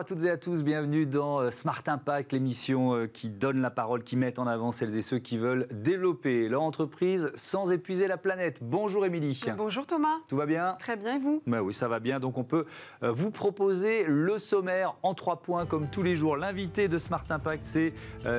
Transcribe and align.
à 0.00 0.04
toutes 0.04 0.24
et 0.24 0.30
à 0.30 0.38
tous, 0.38 0.62
bienvenue 0.62 1.04
dans 1.04 1.40
euh, 1.40 1.50
Smart 1.50 1.82
Impact, 1.86 2.32
l'émission 2.32 2.94
euh, 2.94 3.06
qui 3.06 3.28
donne 3.28 3.60
la 3.60 3.68
parole, 3.68 4.02
qui 4.02 4.16
met 4.16 4.38
en 4.38 4.46
avant 4.46 4.72
celles 4.72 4.96
et 4.96 5.02
ceux 5.02 5.18
qui 5.18 5.36
veulent 5.36 5.68
développer 5.70 6.48
leur 6.48 6.62
entreprise 6.62 7.30
sans 7.34 7.70
épuiser 7.70 8.06
la 8.06 8.16
planète. 8.16 8.60
Bonjour 8.62 9.04
Émilie. 9.04 9.38
Bonjour 9.58 9.86
Thomas. 9.86 10.16
Tout 10.30 10.36
va 10.36 10.46
bien? 10.46 10.76
Très 10.78 10.96
bien 10.96 11.16
et 11.16 11.18
vous? 11.18 11.42
Bah 11.46 11.60
Oui, 11.60 11.74
ça 11.74 11.86
va 11.86 12.00
bien. 12.00 12.18
Donc 12.18 12.38
on 12.38 12.44
peut 12.44 12.64
euh, 13.02 13.12
vous 13.12 13.30
proposer 13.30 14.04
le 14.08 14.38
sommaire 14.38 14.94
en 15.02 15.12
trois 15.12 15.42
points 15.42 15.66
comme 15.66 15.86
tous 15.90 16.02
les 16.02 16.16
jours. 16.16 16.38
L'invité 16.38 16.88
de 16.88 16.96
Smart 16.96 17.24
Impact, 17.28 17.62
c'est 17.62 17.92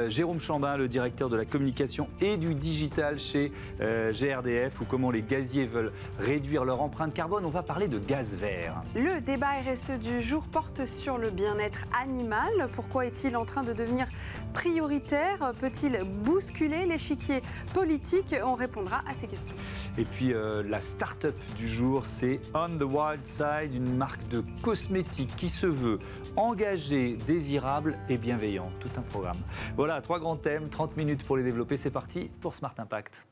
Jérôme 0.07 0.39
Chambin, 0.39 0.77
le 0.77 0.87
directeur 0.87 1.29
de 1.29 1.35
la 1.35 1.45
communication 1.45 2.07
et 2.21 2.37
du 2.37 2.55
digital 2.55 3.19
chez 3.19 3.51
GRDF, 3.79 4.81
ou 4.81 4.85
comment 4.85 5.11
les 5.11 5.21
gaziers 5.21 5.65
veulent 5.65 5.91
réduire 6.17 6.65
leur 6.65 6.81
empreinte 6.81 7.13
carbone. 7.13 7.45
On 7.45 7.49
va 7.49 7.61
parler 7.61 7.87
de 7.87 7.99
gaz 7.99 8.35
vert. 8.35 8.81
Le 8.95 9.21
débat 9.21 9.51
RSE 9.63 9.99
du 9.99 10.21
jour 10.21 10.47
porte 10.47 10.85
sur 10.85 11.17
le 11.17 11.29
bien-être 11.51 11.85
animal. 11.93 12.69
Pourquoi 12.73 13.05
est-il 13.05 13.35
en 13.35 13.45
train 13.45 13.63
de 13.63 13.73
devenir 13.73 14.07
prioritaire? 14.53 15.53
Peut-il 15.59 16.03
bousculer 16.03 16.85
l'échiquier 16.85 17.41
politique? 17.73 18.35
On 18.43 18.53
répondra 18.53 19.03
à 19.07 19.13
ces 19.13 19.27
questions. 19.27 19.55
Et 19.97 20.05
puis 20.05 20.33
euh, 20.33 20.63
la 20.63 20.81
start-up 20.81 21.35
du 21.57 21.67
jour, 21.67 22.05
c'est 22.05 22.39
On 22.53 22.69
the 22.69 22.83
Wild 22.83 23.25
Side, 23.25 23.73
une 23.73 23.95
marque 23.95 24.27
de 24.29 24.43
cosmétiques 24.61 25.35
qui 25.35 25.49
se 25.49 25.67
veut 25.67 25.99
engagée, 26.35 27.17
désirable 27.27 27.97
et 28.09 28.17
bienveillante. 28.17 28.71
Tout 28.79 28.91
un 28.97 29.01
programme. 29.01 29.37
Voilà, 29.75 30.01
trois 30.01 30.19
grands 30.19 30.37
thèmes, 30.37 30.69
30 30.69 30.95
minutes 30.97 31.23
pour 31.23 31.37
les 31.37 31.43
développer. 31.43 31.77
C'est 31.77 31.91
parti 31.91 32.29
pour 32.41 32.55
Smart 32.55 32.75
Impact. 32.77 33.25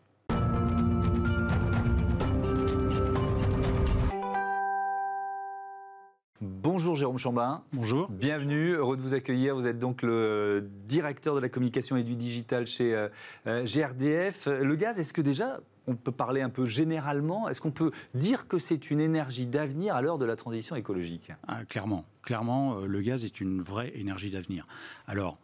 Bonjour 6.72 6.95
Jérôme 6.95 7.17
Chambin. 7.17 7.64
Bonjour. 7.73 8.08
Bienvenue, 8.12 8.73
heureux 8.73 8.95
de 8.95 9.02
vous 9.02 9.16
accueillir. 9.16 9.56
Vous 9.56 9.66
êtes 9.66 9.80
donc 9.80 10.03
le 10.03 10.70
directeur 10.86 11.34
de 11.34 11.39
la 11.39 11.50
communication 11.50 11.98
et 11.98 12.03
du 12.03 12.14
digital 12.14 12.67
chez 12.67 12.94
euh, 12.94 13.09
euh, 13.48 13.66
GRDF. 13.66 14.45
Le 14.45 14.75
gaz, 14.75 15.00
est-ce 15.00 15.12
que 15.12 15.22
déjà, 15.22 15.62
on 15.88 15.95
peut 15.95 16.12
parler 16.12 16.42
un 16.42 16.52
peu 16.52 16.66
généralement, 16.66 17.50
est-ce 17.50 17.59
qu'on 17.59 17.72
peut 17.72 17.90
dire 18.14 18.47
que 18.47 18.59
c'est 18.59 18.92
une 18.92 19.00
énergie 19.00 19.47
d'avenir 19.47 19.95
à 19.95 20.03
l'heure 20.03 20.20
de 20.20 20.25
la 20.25 20.36
transition 20.36 20.75
écologique? 20.75 21.31
Ah, 21.47 21.66
Clairement, 21.66 22.06
clairement, 22.22 22.78
euh, 22.78 22.86
le 22.86 23.02
gaz 23.02 23.25
est 23.25 23.42
une 23.42 23.64
vraie 23.64 23.92
énergie 23.95 24.30
d'avenir. 24.30 24.67
Alors, 25.08 25.40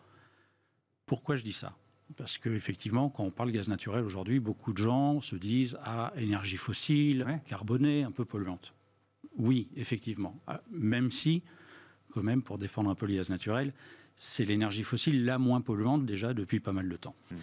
pourquoi 1.08 1.38
je 1.38 1.44
dis 1.44 1.54
ça? 1.54 1.74
Parce 2.18 2.38
qu'effectivement, 2.38 3.10
quand 3.10 3.24
on 3.24 3.32
parle 3.32 3.50
gaz 3.50 3.68
naturel 3.68 4.04
aujourd'hui, 4.04 4.40
beaucoup 4.40 4.74
de 4.74 4.78
gens 4.78 5.22
se 5.22 5.36
disent 5.36 5.76
à 5.84 6.14
ah, 6.16 6.22
énergie 6.22 6.58
fossile, 6.58 7.42
carbonée, 7.48 8.04
un 8.04 8.12
peu 8.12 8.26
polluante. 8.26 8.75
Oui, 9.38 9.70
effectivement. 9.76 10.40
Ah, 10.48 10.62
même 10.72 11.12
si, 11.12 11.44
quand 12.14 12.24
même, 12.24 12.42
pour 12.42 12.58
défendre 12.58 12.90
un 12.90 12.96
peu 12.96 13.06
les 13.06 13.16
gaz 13.16 13.30
naturels, 13.30 13.74
c'est 14.16 14.46
l'énergie 14.46 14.84
fossile 14.84 15.26
la 15.26 15.38
moins 15.38 15.62
polluante 15.62 16.06
déjà 16.06 16.34
depuis 16.34 16.60
pas 16.60 16.72
mal 16.72 16.88
de 16.88 16.96
temps. 16.96 17.16
Hmm. 17.32 17.36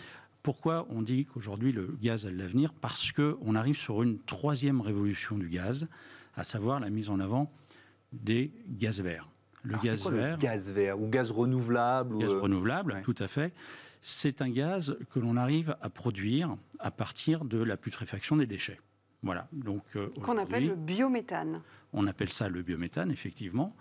Pourquoi 0.43 0.87
on 0.91 1.03
dit 1.03 1.25
qu'aujourd'hui 1.27 1.73
le 1.73 1.97
gaz 2.01 2.27
a 2.27 2.31
de 2.31 2.37
l'avenir? 2.37 2.73
Parce 2.73 3.13
qu'on 3.13 3.55
arrive 3.55 3.77
sur 3.77 4.03
une 4.03 4.19
troisième 4.19 4.81
révolution 4.81 5.39
du 5.39 5.49
gaz, 5.49 5.89
à 6.35 6.43
savoir 6.45 6.81
la 6.81 6.91
mise 6.91 7.11
en 7.11 7.21
avant 7.21 7.49
des 8.13 8.53
gaz 8.69 9.01
verts. 9.01 9.29
Le 9.63 9.77
gaz 9.79 10.11
vert. 10.11 10.37
Le 10.37 10.43
gaz 10.43 10.73
vert 10.73 11.01
ou 11.01 11.09
gaz 11.09 11.31
renouvelable 11.31 12.19
Gaz 12.19 12.33
euh, 12.33 12.41
renouvelable, 12.41 13.01
tout 13.05 13.15
à 13.19 13.29
fait. 13.29 13.55
C'est 14.01 14.43
un 14.43 14.51
gaz 14.51 14.97
que 15.11 15.21
l'on 15.21 15.37
arrive 15.37 15.77
à 15.81 15.89
produire 15.89 16.57
à 16.81 16.91
partir 16.91 17.45
de 17.45 17.63
la 17.63 17.77
putréfaction 17.77 18.37
des 18.37 18.47
déchets. 18.47 18.81
Voilà. 19.23 19.49
Donc 19.53 19.85
euh, 19.97 20.09
qu'on 20.21 20.39
appelle 20.39 20.67
le 20.67 20.75
biométhane. 20.75 21.63
On 21.93 22.07
appelle 22.07 22.33
ça 22.33 22.49
le 22.49 22.63
biométhane, 22.63 23.11
effectivement. 23.11 23.77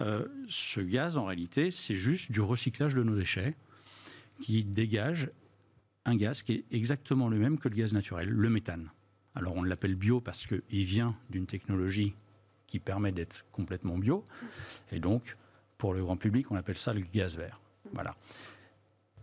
Euh, 0.00 0.26
ce 0.48 0.80
gaz, 0.80 1.16
en 1.16 1.24
réalité, 1.24 1.70
c'est 1.70 1.94
juste 1.94 2.32
du 2.32 2.40
recyclage 2.40 2.94
de 2.94 3.02
nos 3.02 3.16
déchets 3.16 3.56
qui 4.40 4.64
dégage 4.64 5.30
un 6.04 6.16
gaz 6.16 6.42
qui 6.42 6.52
est 6.52 6.64
exactement 6.70 7.28
le 7.28 7.38
même 7.38 7.58
que 7.58 7.68
le 7.68 7.76
gaz 7.76 7.92
naturel, 7.92 8.28
le 8.28 8.50
méthane. 8.50 8.90
Alors 9.34 9.56
on 9.56 9.62
l'appelle 9.62 9.94
bio 9.94 10.20
parce 10.20 10.46
qu'il 10.46 10.84
vient 10.84 11.16
d'une 11.30 11.46
technologie 11.46 12.14
qui 12.66 12.78
permet 12.78 13.12
d'être 13.12 13.44
complètement 13.52 13.98
bio, 13.98 14.26
et 14.90 14.98
donc 14.98 15.36
pour 15.78 15.94
le 15.94 16.02
grand 16.02 16.16
public, 16.16 16.50
on 16.50 16.56
appelle 16.56 16.78
ça 16.78 16.92
le 16.92 17.00
gaz 17.00 17.36
vert. 17.36 17.60
Voilà. 17.92 18.16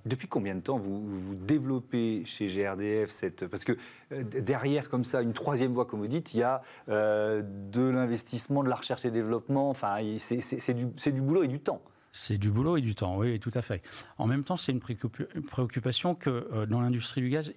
Depuis 0.05 0.27
combien 0.27 0.55
de 0.55 0.61
temps 0.61 0.77
vous, 0.77 1.35
développez 1.35 2.23
chez 2.25 2.47
GRDF 2.47 3.09
cette... 3.09 3.47
Parce 3.47 3.63
que 3.63 3.77
euh, 4.11 4.23
derrière, 4.23 4.89
comme 4.89 5.03
ça, 5.03 5.21
une 5.21 5.33
troisième 5.33 5.73
voie, 5.73 5.85
comme 5.85 5.99
vous 5.99 6.07
dites, 6.07 6.33
il 6.33 6.39
y 6.39 6.43
a 6.43 6.61
euh, 6.89 7.41
de 7.43 7.81
l'investissement, 7.81 8.63
de 8.63 8.69
la 8.69 8.75
recherche 8.75 9.05
et 9.05 9.11
développement. 9.11 9.69
Enfin, 9.69 9.97
c'est 10.17 10.73
du, 10.73 10.85
du 10.85 11.21
boulot 11.21 11.43
et 11.43 11.47
du 11.47 11.59
temps. 11.59 11.81
C'est 12.13 12.37
du 12.37 12.49
boulot 12.49 12.75
et 12.75 12.81
du 12.81 12.93
temps, 12.93 13.17
oui, 13.17 13.39
tout 13.39 13.51
à 13.53 13.61
fait. 13.61 13.81
En 14.17 14.27
même 14.27 14.43
temps, 14.43 14.57
c'est 14.57 14.73
une 14.73 14.81
préoccupation 14.81 16.13
que 16.13 16.29
euh, 16.51 16.65
dans 16.65 16.81
l'industrie 16.81 17.21
du 17.21 17.29
gaz, 17.29 17.53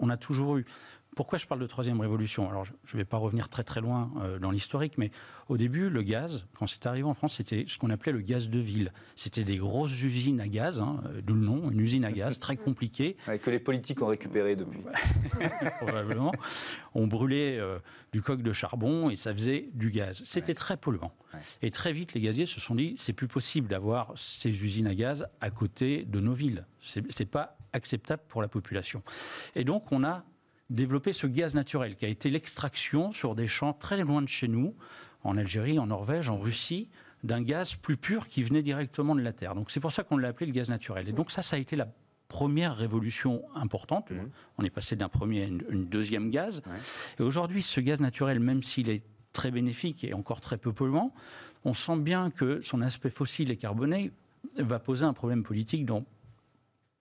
on 0.00 0.10
a 0.10 0.16
toujours 0.16 0.56
eu. 0.56 0.64
Pourquoi 1.16 1.38
je 1.38 1.46
parle 1.46 1.60
de 1.60 1.66
troisième 1.66 2.00
révolution? 2.00 2.48
Alors, 2.48 2.64
je 2.64 2.72
ne 2.72 2.96
vais 2.96 3.04
pas 3.04 3.16
revenir 3.16 3.48
très 3.48 3.64
très 3.64 3.80
loin 3.80 4.12
euh, 4.20 4.38
dans 4.38 4.50
l'historique, 4.50 4.98
mais 4.98 5.10
au 5.48 5.56
début, 5.56 5.90
le 5.90 6.02
gaz, 6.02 6.46
quand 6.56 6.66
c'est 6.66 6.86
arrivé 6.86 7.08
en 7.08 7.14
France, 7.14 7.36
c'était 7.36 7.64
ce 7.66 7.76
qu'on 7.76 7.90
appelait 7.90 8.12
le 8.12 8.20
gaz 8.20 8.48
de 8.48 8.58
ville. 8.60 8.92
C'était 9.16 9.44
des 9.44 9.56
grosses 9.56 10.00
usines 10.02 10.40
à 10.40 10.48
gaz, 10.48 10.80
hein, 10.80 11.00
d'où 11.24 11.34
le 11.34 11.40
nom, 11.40 11.70
une 11.70 11.80
usine 11.80 12.04
à 12.04 12.12
gaz 12.12 12.38
très 12.38 12.56
compliquée. 12.56 13.16
que 13.42 13.50
les 13.50 13.58
politiques 13.58 14.00
ont 14.00 14.06
récupéré 14.06 14.54
depuis. 14.54 14.80
Probablement. 15.78 16.32
On 16.94 17.06
brûlait 17.06 17.58
euh, 17.58 17.78
du 18.12 18.22
coq 18.22 18.42
de 18.42 18.52
charbon 18.52 19.10
et 19.10 19.16
ça 19.16 19.32
faisait 19.32 19.70
du 19.74 19.90
gaz. 19.90 20.22
C'était 20.24 20.54
très 20.54 20.76
polluant. 20.76 21.12
Et 21.62 21.70
très 21.70 21.92
vite, 21.92 22.14
les 22.14 22.20
gaziers 22.20 22.46
se 22.46 22.60
sont 22.60 22.74
dit, 22.74 22.94
c'est 22.96 23.12
plus 23.12 23.28
possible 23.28 23.68
d'avoir 23.68 24.12
ces 24.16 24.50
usines 24.64 24.86
à 24.86 24.94
gaz 24.94 25.26
à 25.40 25.50
côté 25.50 26.04
de 26.04 26.20
nos 26.20 26.32
villes. 26.32 26.66
C'est 26.80 27.30
pas 27.30 27.56
acceptable 27.72 28.22
pour 28.28 28.42
la 28.42 28.48
population. 28.48 29.02
Et 29.54 29.64
donc, 29.64 29.92
on 29.92 30.04
a 30.04 30.24
développer 30.70 31.12
ce 31.12 31.26
gaz 31.26 31.54
naturel 31.54 31.96
qui 31.96 32.04
a 32.04 32.08
été 32.08 32.30
l'extraction 32.30 33.12
sur 33.12 33.34
des 33.34 33.46
champs 33.46 33.72
très 33.72 34.02
loin 34.02 34.22
de 34.22 34.28
chez 34.28 34.48
nous, 34.48 34.74
en 35.24 35.36
Algérie, 35.36 35.78
en 35.78 35.86
Norvège, 35.86 36.28
en 36.28 36.38
Russie, 36.38 36.88
d'un 37.24 37.42
gaz 37.42 37.74
plus 37.74 37.96
pur 37.96 38.28
qui 38.28 38.42
venait 38.42 38.62
directement 38.62 39.14
de 39.14 39.20
la 39.20 39.32
Terre. 39.32 39.54
Donc 39.54 39.70
c'est 39.70 39.80
pour 39.80 39.92
ça 39.92 40.04
qu'on 40.04 40.16
l'a 40.16 40.28
appelé 40.28 40.46
le 40.46 40.52
gaz 40.52 40.68
naturel. 40.68 41.08
Et 41.08 41.12
donc 41.12 41.30
ça, 41.30 41.42
ça 41.42 41.56
a 41.56 41.58
été 41.58 41.74
la 41.74 41.88
première 42.28 42.76
révolution 42.76 43.42
importante. 43.54 44.10
Mmh. 44.10 44.28
On 44.58 44.64
est 44.64 44.70
passé 44.70 44.94
d'un 44.94 45.08
premier 45.08 45.42
à 45.42 45.46
une, 45.46 45.86
deuxième 45.86 46.30
gaz. 46.30 46.62
Et 47.18 47.22
aujourd'hui, 47.22 47.62
ce 47.62 47.80
gaz 47.80 48.00
naturel, 48.00 48.38
même 48.38 48.62
s'il 48.62 48.90
est 48.90 49.02
très 49.32 49.50
bénéfique 49.50 50.04
et 50.04 50.14
encore 50.14 50.40
très 50.40 50.58
peu 50.58 50.72
polluant, 50.72 51.12
on 51.64 51.74
sent 51.74 51.96
bien 51.98 52.30
que 52.30 52.60
son 52.62 52.82
aspect 52.82 53.10
fossile 53.10 53.50
et 53.50 53.56
carboné 53.56 54.12
va 54.56 54.78
poser 54.78 55.04
un 55.04 55.12
problème 55.12 55.42
politique 55.42 55.86
dans 55.86 56.04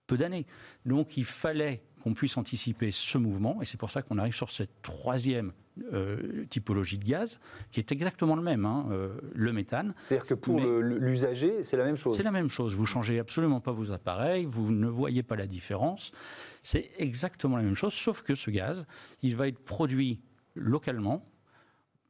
peu 0.07 0.17
d'années. 0.17 0.45
Donc 0.85 1.17
il 1.17 1.25
fallait 1.25 1.83
qu'on 2.03 2.13
puisse 2.13 2.37
anticiper 2.37 2.91
ce 2.91 3.17
mouvement, 3.17 3.61
et 3.61 3.65
c'est 3.65 3.77
pour 3.77 3.91
ça 3.91 4.01
qu'on 4.01 4.17
arrive 4.17 4.35
sur 4.35 4.49
cette 4.49 4.81
troisième 4.81 5.51
euh, 5.93 6.45
typologie 6.49 6.97
de 6.97 7.05
gaz, 7.05 7.39
qui 7.71 7.79
est 7.79 7.91
exactement 7.91 8.35
le 8.35 8.41
même, 8.41 8.65
hein, 8.65 8.87
euh, 8.91 9.19
le 9.35 9.53
méthane. 9.53 9.93
C'est-à-dire 10.07 10.27
que 10.27 10.33
pour 10.33 10.59
l'usager, 10.59 11.63
c'est 11.63 11.77
la 11.77 11.85
même 11.85 11.97
chose 11.97 12.15
C'est 12.15 12.23
la 12.23 12.31
même 12.31 12.49
chose. 12.49 12.75
Vous 12.75 12.85
changez 12.85 13.19
absolument 13.19 13.59
pas 13.59 13.71
vos 13.71 13.91
appareils, 13.91 14.45
vous 14.45 14.71
ne 14.71 14.87
voyez 14.87 15.23
pas 15.23 15.35
la 15.35 15.47
différence. 15.47 16.11
C'est 16.63 16.89
exactement 16.97 17.57
la 17.57 17.63
même 17.63 17.75
chose, 17.75 17.93
sauf 17.93 18.21
que 18.21 18.35
ce 18.35 18.49
gaz, 18.49 18.85
il 19.21 19.35
va 19.35 19.47
être 19.47 19.59
produit 19.59 20.21
localement 20.55 21.29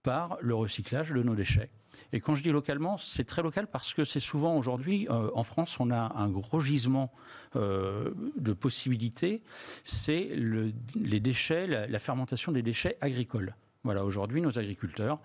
par 0.03 0.38
le 0.41 0.56
recyclage 0.56 1.12
de 1.12 1.22
nos 1.22 1.35
déchets. 1.35 1.69
Et 2.13 2.19
quand 2.19 2.35
je 2.35 2.44
dis 2.44 2.52
localement, 2.52 2.97
c'est 2.97 3.25
très 3.25 3.44
local 3.44 3.68
parce 3.68 3.94
que 3.94 4.03
c'est 4.03 4.19
souvent 4.19 4.56
aujourd'hui, 4.58 5.08
euh, 5.09 5.30
en 5.34 5.44
France, 5.44 5.80
on 5.80 5.91
a 5.91 6.13
un 6.16 6.30
gros 6.30 6.59
gisement 6.59 7.12
euh, 7.56 8.12
de 8.38 8.53
possibilités, 8.53 9.44
c'est 9.84 10.30
le, 10.35 10.72
les 10.96 11.20
déchets, 11.20 11.67
la, 11.67 11.99
fermentation 11.99 12.52
des 12.52 12.61
déchets 12.61 12.97
agricoles. 13.02 13.55
Voilà, 13.84 14.05
aujourd'hui, 14.05 14.41
nos 14.41 14.58
agriculteurs, 14.59 15.20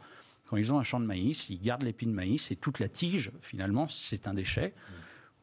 quand 0.46 0.56
ils 0.56 0.72
ont 0.72 0.78
un 0.78 0.82
champ 0.82 1.00
de 1.00 1.06
maïs, 1.06 1.48
ils 1.50 1.60
gardent 1.60 1.82
l'épi 1.82 2.06
de 2.06 2.12
maïs 2.12 2.50
et 2.50 2.56
toute 2.56 2.78
la 2.78 2.88
tige, 2.88 3.30
finalement, 3.40 3.86
c'est 3.88 4.26
un 4.26 4.34
déchet. 4.34 4.74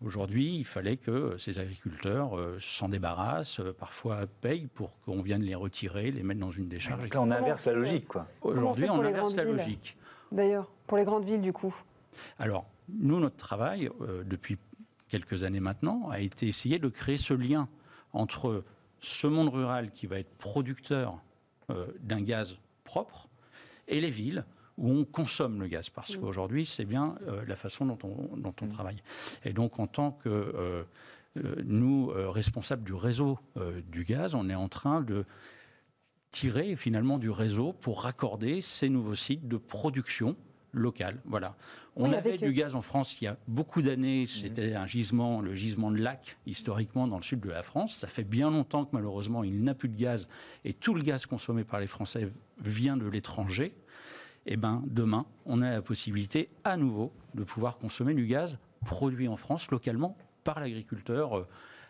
Aujourd'hui, 0.02 0.56
il 0.56 0.64
fallait 0.64 0.96
que 0.96 1.36
ces 1.38 1.60
agriculteurs 1.60 2.38
euh, 2.38 2.58
s'en 2.62 2.88
débarrassent, 2.88 3.62
parfois 3.78 4.28
payent 4.42 4.68
pour 4.68 5.00
qu'on 5.02 5.22
vienne 5.22 5.42
les 5.42 5.56
retirer, 5.56 6.12
les 6.12 6.24
mettre 6.24 6.40
dans 6.40 6.52
une 6.52 6.70
décharge. 6.70 7.04
Donc 7.04 7.14
là, 7.14 7.22
on 7.22 7.32
inverse 7.32 7.66
la 7.66 7.74
logique, 7.74 8.08
quoi. 8.08 8.28
Aujourd'hui, 8.42 8.90
on 8.90 9.02
inverse 9.02 9.36
la 9.36 9.44
logique 9.44 9.98
d'ailleurs, 10.31 10.72
pour 10.88 10.98
les 10.98 11.04
grandes 11.04 11.26
villes 11.26 11.42
du 11.42 11.54
coup 11.54 11.76
Alors, 12.38 12.66
nous, 12.98 13.20
notre 13.20 13.36
travail, 13.36 13.90
euh, 14.02 14.24
depuis 14.24 14.58
quelques 15.08 15.44
années 15.44 15.60
maintenant, 15.60 16.10
a 16.10 16.20
été 16.20 16.48
essayer 16.48 16.80
de 16.80 16.88
créer 16.88 17.18
ce 17.18 17.34
lien 17.34 17.68
entre 18.14 18.64
ce 19.00 19.28
monde 19.28 19.50
rural 19.50 19.92
qui 19.92 20.08
va 20.08 20.20
être 20.20 20.31
producteur 20.38 21.22
euh, 21.70 21.88
d'un 22.02 22.22
gaz 22.22 22.58
propre 22.84 23.28
et 23.88 24.02
les 24.02 24.10
villes 24.10 24.46
où 24.78 24.92
on 24.92 25.04
consomme 25.04 25.60
le 25.60 25.68
gaz, 25.68 25.90
parce 25.90 26.16
mmh. 26.16 26.22
qu'aujourd'hui, 26.22 26.66
c'est 26.66 26.86
bien 26.86 27.16
euh, 27.28 27.44
la 27.46 27.56
façon 27.58 27.86
dont 27.86 27.98
on, 28.04 28.38
dont 28.38 28.56
on 28.62 28.66
mmh. 28.66 28.70
travaille. 28.70 29.04
Et 29.44 29.52
donc, 29.52 29.80
en 29.80 29.88
tant 29.88 30.12
que 30.12 30.86
nous, 31.64 32.12
responsables 32.12 32.84
du 32.84 32.94
réseau 32.94 33.38
du 33.88 34.04
gaz, 34.04 34.34
on 34.36 34.50
est 34.50 34.56
en 34.56 34.68
train 34.68 35.02
de 35.02 35.25
tirer 36.31 36.76
finalement 36.76 37.18
du 37.18 37.30
réseau 37.30 37.74
pour 37.74 38.04
raccorder 38.04 38.62
ces 38.62 38.90
nouveaux 38.90 39.16
sites 39.16 39.48
de 39.48 39.58
production 39.58 40.36
local. 40.72 41.20
Voilà. 41.26 41.56
On 41.96 42.08
Oui, 42.10 42.16
avait 42.16 42.30
avec- 42.30 42.42
du 42.44 42.54
gaz 42.54 42.76
en 42.76 42.81
France 42.84 43.20
il 43.20 43.26
y 43.26 43.28
a 43.28 43.38
beaucoup 43.48 43.81
d'années. 43.81 44.26
C'était 44.28 44.76
un 44.76 44.86
gisement, 44.86 45.42
le 45.42 45.54
gisement 45.56 45.90
de 45.92 45.98
lac, 45.98 46.38
historiquement, 46.46 47.08
dans 47.08 47.18
le 47.18 47.24
sud 47.24 47.40
de 47.40 47.50
la 47.50 47.64
France. 47.64 47.96
Ça 47.98 48.08
fait 48.08 48.24
bien 48.24 48.52
longtemps 48.52 48.86
que 48.86 48.92
malheureusement, 48.94 49.44
il 49.44 49.64
n'a 49.64 49.74
plus 49.74 49.90
de 49.90 49.98
gaz. 49.98 50.30
Et 50.66 50.74
tout 50.74 50.94
le 50.94 51.02
gaz 51.02 51.26
consommé 51.26 51.64
par 51.64 51.80
les 51.80 51.88
Français 51.88 52.30
vient 52.64 52.98
de 52.98 53.08
l'étranger. 53.08 53.74
Et 54.46 54.56
ben, 54.58 54.84
demain, 54.88 55.25
on 55.46 55.62
a 55.62 55.72
la 55.72 55.82
possibilité 55.82 56.50
à 56.64 56.78
nouveau 56.78 57.12
de 57.34 57.44
pouvoir 57.44 57.80
consommer 57.80 58.14
du 58.14 58.28
gaz 58.28 58.60
produit 58.86 59.28
en 59.28 59.36
France 59.36 59.70
localement 59.72 60.16
par 60.44 60.60
l'agriculteur 60.60 61.38
euh, 61.38 61.48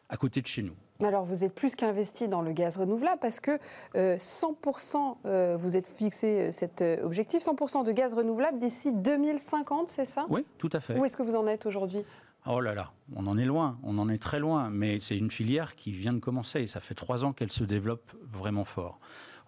à 0.09 0.17
côté 0.17 0.41
de 0.41 0.47
chez 0.47 0.63
nous. 0.63 0.73
Alors, 1.01 1.23
vous 1.23 1.45
êtes 1.45 1.53
plus 1.53 1.75
qu'investi 1.75 2.27
dans 2.27 2.41
le 2.41 2.51
gaz 2.51 2.75
renouvelable 2.75 3.19
parce 3.21 3.39
que 3.39 3.57
euh, 3.95 4.17
100%, 4.17 5.17
euh, 5.25 5.57
vous 5.57 5.77
êtes 5.77 5.87
fixé 5.87 6.41
euh, 6.41 6.51
cet 6.51 6.81
euh, 6.81 7.05
objectif, 7.05 7.41
100% 7.41 7.85
de 7.85 7.91
gaz 7.93 8.13
renouvelable 8.13 8.59
d'ici 8.59 8.91
2050, 8.91 9.87
c'est 9.87 10.05
ça? 10.05 10.25
Oui, 10.29 10.45
tout 10.57 10.69
à 10.73 10.81
fait. 10.81 10.97
Où 10.97 11.05
est-ce 11.05 11.15
que 11.15 11.23
vous 11.23 11.35
en 11.35 11.47
êtes 11.47 11.65
aujourd'hui? 11.65 12.03
Oh 12.47 12.59
là 12.59 12.73
là, 12.73 12.91
on 13.15 13.27
en 13.27 13.37
est 13.37 13.45
loin, 13.45 13.77
on 13.83 13.97
en 13.97 14.09
est 14.09 14.21
très 14.21 14.39
loin, 14.39 14.69
mais 14.69 14.99
c'est 14.99 15.17
une 15.17 15.29
filière 15.29 15.75
qui 15.75 15.91
vient 15.91 16.13
de 16.13 16.19
commencer. 16.19 16.67
Ça 16.67 16.79
fait 16.79 16.95
trois 16.95 17.23
ans 17.23 17.31
qu'elle 17.31 17.51
se 17.51 17.63
développe 17.63 18.11
vraiment 18.31 18.63
fort. 18.63 18.99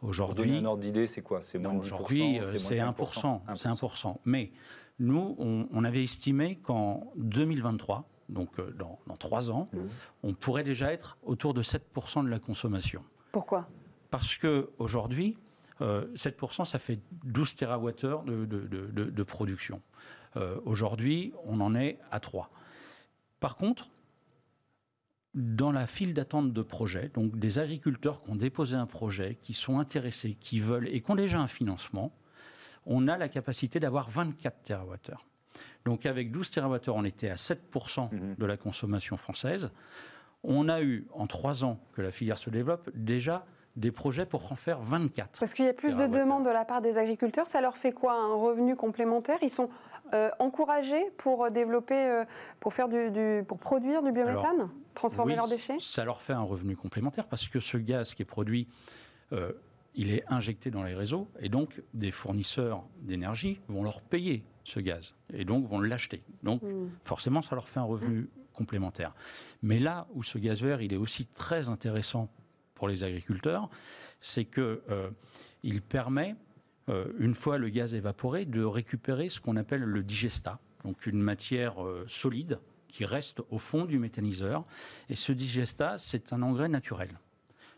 Aujourd'hui, 0.01 0.57
un 0.57 0.65
ordre 0.65 0.81
d'idée, 0.81 1.07
c'est 1.07 1.21
quoi? 1.21 1.41
C'est 1.41 1.59
moins 1.59 1.73
non, 1.73 1.79
de 1.79 1.83
10%, 1.83 1.85
aujourd'hui, 1.85 2.39
euh, 2.39 2.57
c'est 2.57 2.77
moins 2.77 2.91
de 2.91 2.97
1%. 2.97 3.55
C'est 3.55 3.69
1%. 3.69 4.15
Mais 4.25 4.51
nous, 4.99 5.35
on, 5.37 5.67
on 5.71 5.83
avait 5.83 6.03
estimé 6.03 6.57
qu'en 6.57 7.11
2023, 7.17 8.10
donc 8.31 8.49
euh, 8.59 8.71
dans, 8.71 8.99
dans 9.07 9.17
trois 9.17 9.51
ans, 9.51 9.69
Mmh. 9.73 9.79
on 10.23 10.33
pourrait 10.33 10.63
déjà 10.63 10.91
être 10.91 11.17
autour 11.23 11.53
de 11.53 11.61
7% 11.61 12.23
de 12.23 12.29
la 12.29 12.39
consommation. 12.39 13.03
Pourquoi? 13.31 13.67
Parce 14.09 14.37
qu'aujourd'hui, 14.37 15.37
euh, 15.81 16.07
7%, 16.15 16.65
ça 16.65 16.79
fait 16.79 16.99
12 17.23 17.55
TWh 17.55 18.25
de, 18.25 18.45
de, 18.45 18.61
de- 18.67 18.87
de- 18.87 19.09
de 19.09 19.23
production. 19.23 19.81
Euh, 20.37 20.59
Aujourd'hui, 20.65 21.33
on 21.45 21.59
en 21.59 21.75
est 21.75 21.99
à 22.11 22.19
3. 22.19 22.49
Par 23.39 23.55
contre, 23.55 23.89
dans 25.33 25.71
la 25.71 25.87
file 25.87 26.13
d'attente 26.13 26.51
de 26.51 26.61
projets, 26.61 27.09
donc 27.13 27.37
des 27.39 27.57
agriculteurs 27.59 28.21
qui 28.21 28.29
ont 28.31 28.35
déposé 28.35 28.75
un 28.75 28.85
projet, 28.85 29.37
qui 29.41 29.53
sont 29.53 29.79
intéressés, 29.79 30.33
qui 30.35 30.59
veulent 30.59 30.87
et 30.89 31.01
qui 31.01 31.09
ont 31.11 31.15
déjà 31.15 31.39
un 31.39 31.47
financement, 31.47 32.11
on 32.85 33.07
a 33.07 33.17
la 33.17 33.29
capacité 33.29 33.79
d'avoir 33.79 34.09
24 34.09 34.61
TWh. 34.63 35.15
Donc 35.85 36.05
avec 36.05 36.31
12 36.31 36.49
TWh, 36.51 36.89
on 36.89 37.03
était 37.05 37.29
à 37.29 37.35
7% 37.35 38.09
Mhm. 38.11 38.35
de 38.37 38.45
la 38.45 38.57
consommation 38.57 39.17
française. 39.17 39.71
On 40.43 40.69
a 40.69 40.81
eu, 40.81 41.07
en 41.13 41.27
trois 41.27 41.63
ans 41.63 41.79
que 41.93 42.01
la 42.01 42.11
filière 42.11 42.37
se 42.37 42.49
développe, 42.49 42.89
déjà 42.95 43.45
des 43.77 43.91
projets 43.91 44.25
pour 44.25 44.51
en 44.51 44.55
faire 44.55 44.81
24. 44.81 45.39
Parce 45.39 45.53
qu'il 45.53 45.65
y 45.65 45.69
a 45.69 45.73
plus 45.73 45.95
de 45.95 46.05
demandes 46.07 46.43
de 46.43 46.49
la 46.49 46.65
part 46.65 46.81
des 46.81 46.97
agriculteurs. 46.97 47.47
Ça 47.47 47.61
leur 47.61 47.77
fait 47.77 47.93
quoi 47.93 48.13
Un 48.13 48.33
revenu 48.35 48.75
complémentaire? 48.75 49.37
Ils 49.41 49.49
sont 49.49 49.69
euh, 50.13 50.29
encouragés 50.39 51.05
pour 51.17 51.49
développer, 51.51 51.95
euh, 51.95 52.25
pour, 52.59 52.73
faire 52.73 52.89
du, 52.89 53.11
du- 53.11 53.43
pour 53.47 53.59
produire 53.59 54.03
du 54.03 54.11
biométhane 54.11 54.69
Transformer 54.93 55.31
Oui, 55.33 55.37
leurs 55.37 55.47
déchets? 55.47 55.77
Ça 55.79 56.03
leur 56.03 56.21
fait 56.21 56.33
un 56.33 56.41
revenu 56.41 56.75
complémentaire 56.75 57.27
parce 57.27 57.47
que 57.47 57.61
ce 57.61 57.77
gaz 57.77 58.13
qui 58.13 58.23
est 58.23 58.25
produit, 58.25 58.67
euh, 59.31 59.53
il 59.95 60.11
est 60.11 60.23
injecté 60.27 60.71
dans 60.71 60.83
les 60.83 60.95
réseaux 60.95 61.27
et 61.39 61.49
donc 61.49 61.81
des 61.93 62.11
fournisseurs 62.11 62.83
d'énergie 63.01 63.59
vont 63.67 63.83
leur 63.83 64.01
payer 64.01 64.43
ce 64.63 64.79
gaz 64.79 65.15
et 65.33 65.43
donc 65.43 65.65
vont 65.65 65.79
l'acheter. 65.81 66.23
Donc 66.43 66.61
Hmm. 66.61 66.89
forcément, 67.03 67.41
ça 67.41 67.55
leur 67.55 67.67
fait 67.67 67.79
un 67.79 67.83
revenu 67.83 68.29
complémentaire. 68.53 69.15
Mais 69.61 69.79
là 69.79 70.07
où 70.13 70.23
ce 70.23 70.37
gaz 70.37 70.61
vert, 70.61 70.81
il 70.81 70.93
est 70.93 70.97
aussi 70.97 71.25
très 71.25 71.69
intéressant 71.69 72.29
pour 72.75 72.87
les 72.87 73.03
agriculteurs, 73.03 73.69
c'est 74.19 74.45
que 74.45 74.81
euh, 74.89 75.09
il 75.63 75.81
permet, 75.81 76.35
euh, 76.89 77.11
une 77.19 77.33
fois 77.33 77.57
le 77.57 77.69
gaz 77.69 77.93
évaporé, 77.95 78.45
de 78.45 78.63
récupérer 78.63 79.29
ce 79.29 79.39
qu'on 79.39 79.55
appelle 79.55 79.83
le 79.83 80.03
digestat, 80.03 80.59
donc 80.83 81.05
une 81.05 81.21
matière 81.21 81.83
euh, 81.83 82.05
solide 82.07 82.59
qui 82.87 83.05
reste 83.05 83.41
au 83.49 83.57
fond 83.57 83.85
du 83.85 83.99
méthaniseur. 83.99 84.65
Et 85.09 85.15
ce 85.15 85.31
digestat, 85.31 85.97
c'est 85.97 86.33
un 86.33 86.41
engrais 86.41 86.69
naturel, 86.69 87.19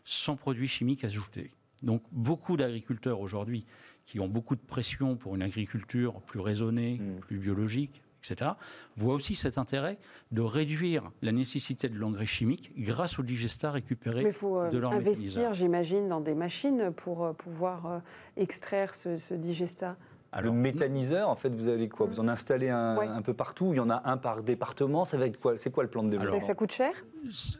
sans 0.04 0.36
produits 0.36 0.68
chimiques 0.68 1.04
ajoutés. 1.04 1.52
Donc 1.82 2.02
beaucoup 2.12 2.56
d'agriculteurs 2.56 3.20
aujourd'hui 3.20 3.66
qui 4.04 4.20
ont 4.20 4.28
beaucoup 4.28 4.54
de 4.54 4.60
pression 4.60 5.16
pour 5.16 5.34
une 5.34 5.42
agriculture 5.42 6.20
plus 6.22 6.40
raisonnée, 6.40 6.98
Mm. 7.00 7.20
plus 7.20 7.38
biologique, 7.38 8.02
etc., 8.22 8.52
voient 8.96 9.14
aussi 9.14 9.34
cet 9.34 9.58
intérêt 9.58 9.98
de 10.32 10.40
réduire 10.40 11.10
la 11.22 11.32
nécessité 11.32 11.88
de 11.90 11.96
l'engrais 11.98 12.24
chimique 12.26 12.72
grâce 12.78 13.18
au 13.18 13.22
digestat 13.22 13.70
récupéré 13.70 14.22
Mais 14.22 14.30
il 14.30 14.34
faut 14.34 14.58
euh, 14.60 14.70
de 14.70 14.78
leur 14.78 14.92
investir, 14.92 15.52
j'imagine, 15.54 16.08
dans 16.08 16.20
des 16.20 16.34
machines 16.34 16.90
pour 16.96 17.24
euh, 17.24 17.32
pouvoir 17.32 17.86
euh, 17.86 17.98
extraire 18.36 18.94
ce, 18.94 19.16
ce 19.18 19.34
digestat. 19.34 19.96
le 20.32 20.38
Alors, 20.38 20.54
méthaniseur, 20.54 21.28
en 21.28 21.36
fait, 21.36 21.50
vous 21.50 21.68
avez 21.68 21.88
quoi? 21.90 22.06
Vous 22.06 22.18
en 22.20 22.28
installez 22.28 22.70
un, 22.70 22.96
Ouais. 22.96 23.06
un 23.06 23.20
peu 23.22 23.34
partout? 23.34 23.72
Il 23.72 23.76
y 23.76 23.80
en 23.80 23.90
a 23.90 24.02
un 24.10 24.16
par 24.16 24.42
département? 24.42 25.04
Ça 25.04 25.16
va 25.18 25.26
être 25.26 25.38
quoi? 25.40 25.56
C'est 25.58 25.70
quoi 25.70 25.82
le 25.84 25.90
plan 25.90 26.02
de 26.02 26.10
développement? 26.10 26.38
Que 26.38 26.44
ça 26.44 26.54
coûte 26.54 26.72
cher? 26.72 26.92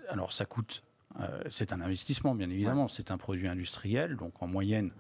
Alors 0.09 0.33
ça 0.33 0.45
coûte, 0.47 0.83
c'est 1.51 1.73
un 1.73 1.81
investissement 1.81 2.35
bien 2.35 2.51
évidemment, 2.51 2.89
c'est 2.89 3.11
un 3.11 3.19
produit 3.19 3.47
industriel, 3.47 4.17
donc 4.17 4.43
en 4.43 4.49
moyenne 4.49 4.91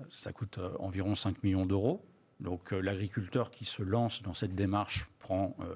euh, 0.00 0.04
ça 0.10 0.32
coûte 0.32 0.58
euh, 0.58 0.72
environ 0.78 1.14
5 1.14 1.42
millions 1.42 1.66
d'euros. 1.66 2.04
Donc 2.40 2.72
euh, 2.72 2.80
l'agriculteur 2.80 3.50
qui 3.50 3.64
se 3.64 3.82
lance 3.82 4.22
dans 4.22 4.34
cette 4.34 4.54
démarche 4.54 5.08
prend, 5.18 5.56
euh, 5.60 5.74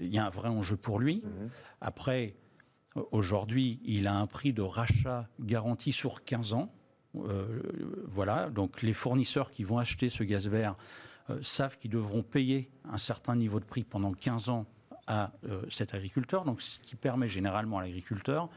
il 0.00 0.12
y 0.12 0.18
a 0.18 0.26
un 0.26 0.30
vrai 0.30 0.48
enjeu 0.48 0.76
pour 0.76 0.98
lui. 0.98 1.22
Mhm. 1.24 1.50
Après, 1.80 2.34
euh, 2.96 3.02
aujourd'hui, 3.12 3.80
il 3.84 4.06
a 4.06 4.16
un 4.16 4.26
prix 4.26 4.52
de 4.52 4.62
rachat 4.62 5.28
garanti 5.40 5.92
sur 5.92 6.24
15 6.24 6.52
ans. 6.54 6.72
Euh, 7.16 7.62
voilà, 8.04 8.50
donc 8.50 8.82
les 8.82 8.92
fournisseurs 8.92 9.50
qui 9.50 9.64
vont 9.64 9.78
acheter 9.78 10.10
ce 10.10 10.22
gaz 10.22 10.48
vert 10.48 10.76
euh, 11.30 11.38
savent 11.42 11.78
qu'ils 11.78 11.90
devront 11.90 12.22
payer 12.22 12.70
un 12.84 12.98
certain 12.98 13.36
niveau 13.36 13.58
de 13.58 13.64
prix 13.64 13.84
pendant 13.84 14.12
15 14.12 14.50
ans 14.50 14.66
à 15.06 15.32
euh, 15.48 15.62
cet 15.70 15.94
agriculteur, 15.94 16.44
donc 16.44 16.60
ce 16.62 16.80
qui 16.80 16.96
permet 16.96 17.28
généralement 17.28 17.78
à 17.78 17.82
l'agriculteur 17.82 18.48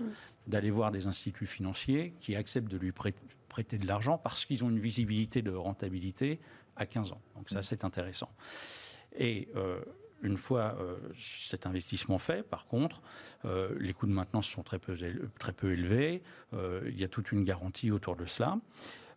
d'aller 0.47 0.71
voir 0.71 0.91
des 0.91 1.05
instituts 1.07 1.45
financiers 1.45 2.13
qui 2.19 2.35
acceptent 2.35 2.71
de 2.71 2.77
lui 2.77 2.91
prêt- 2.91 3.13
prêter 3.49 3.77
de 3.77 3.85
l'argent 3.87 4.17
parce 4.17 4.45
qu'ils 4.45 4.63
ont 4.63 4.69
une 4.69 4.79
visibilité 4.79 5.41
de 5.41 5.51
rentabilité 5.51 6.39
à 6.75 6.85
15 6.85 7.11
ans. 7.11 7.21
Donc 7.35 7.49
ça, 7.49 7.61
c'est 7.61 7.83
intéressant. 7.83 8.31
Et 9.17 9.49
euh, 9.55 9.79
une 10.21 10.37
fois 10.37 10.75
euh, 10.79 10.97
cet 11.17 11.65
investissement 11.67 12.17
fait, 12.17 12.43
par 12.43 12.65
contre, 12.65 13.01
euh, 13.45 13.75
les 13.79 13.93
coûts 13.93 14.07
de 14.07 14.11
maintenance 14.13 14.47
sont 14.47 14.63
très 14.63 14.79
peu, 14.79 14.93
éle- 14.95 15.29
très 15.39 15.53
peu 15.53 15.71
élevés. 15.73 16.23
Il 16.53 16.99
y 16.99 17.03
a 17.03 17.07
toute 17.07 17.31
une 17.31 17.43
garantie 17.43 17.91
autour 17.91 18.15
de 18.15 18.25
cela. 18.25 18.57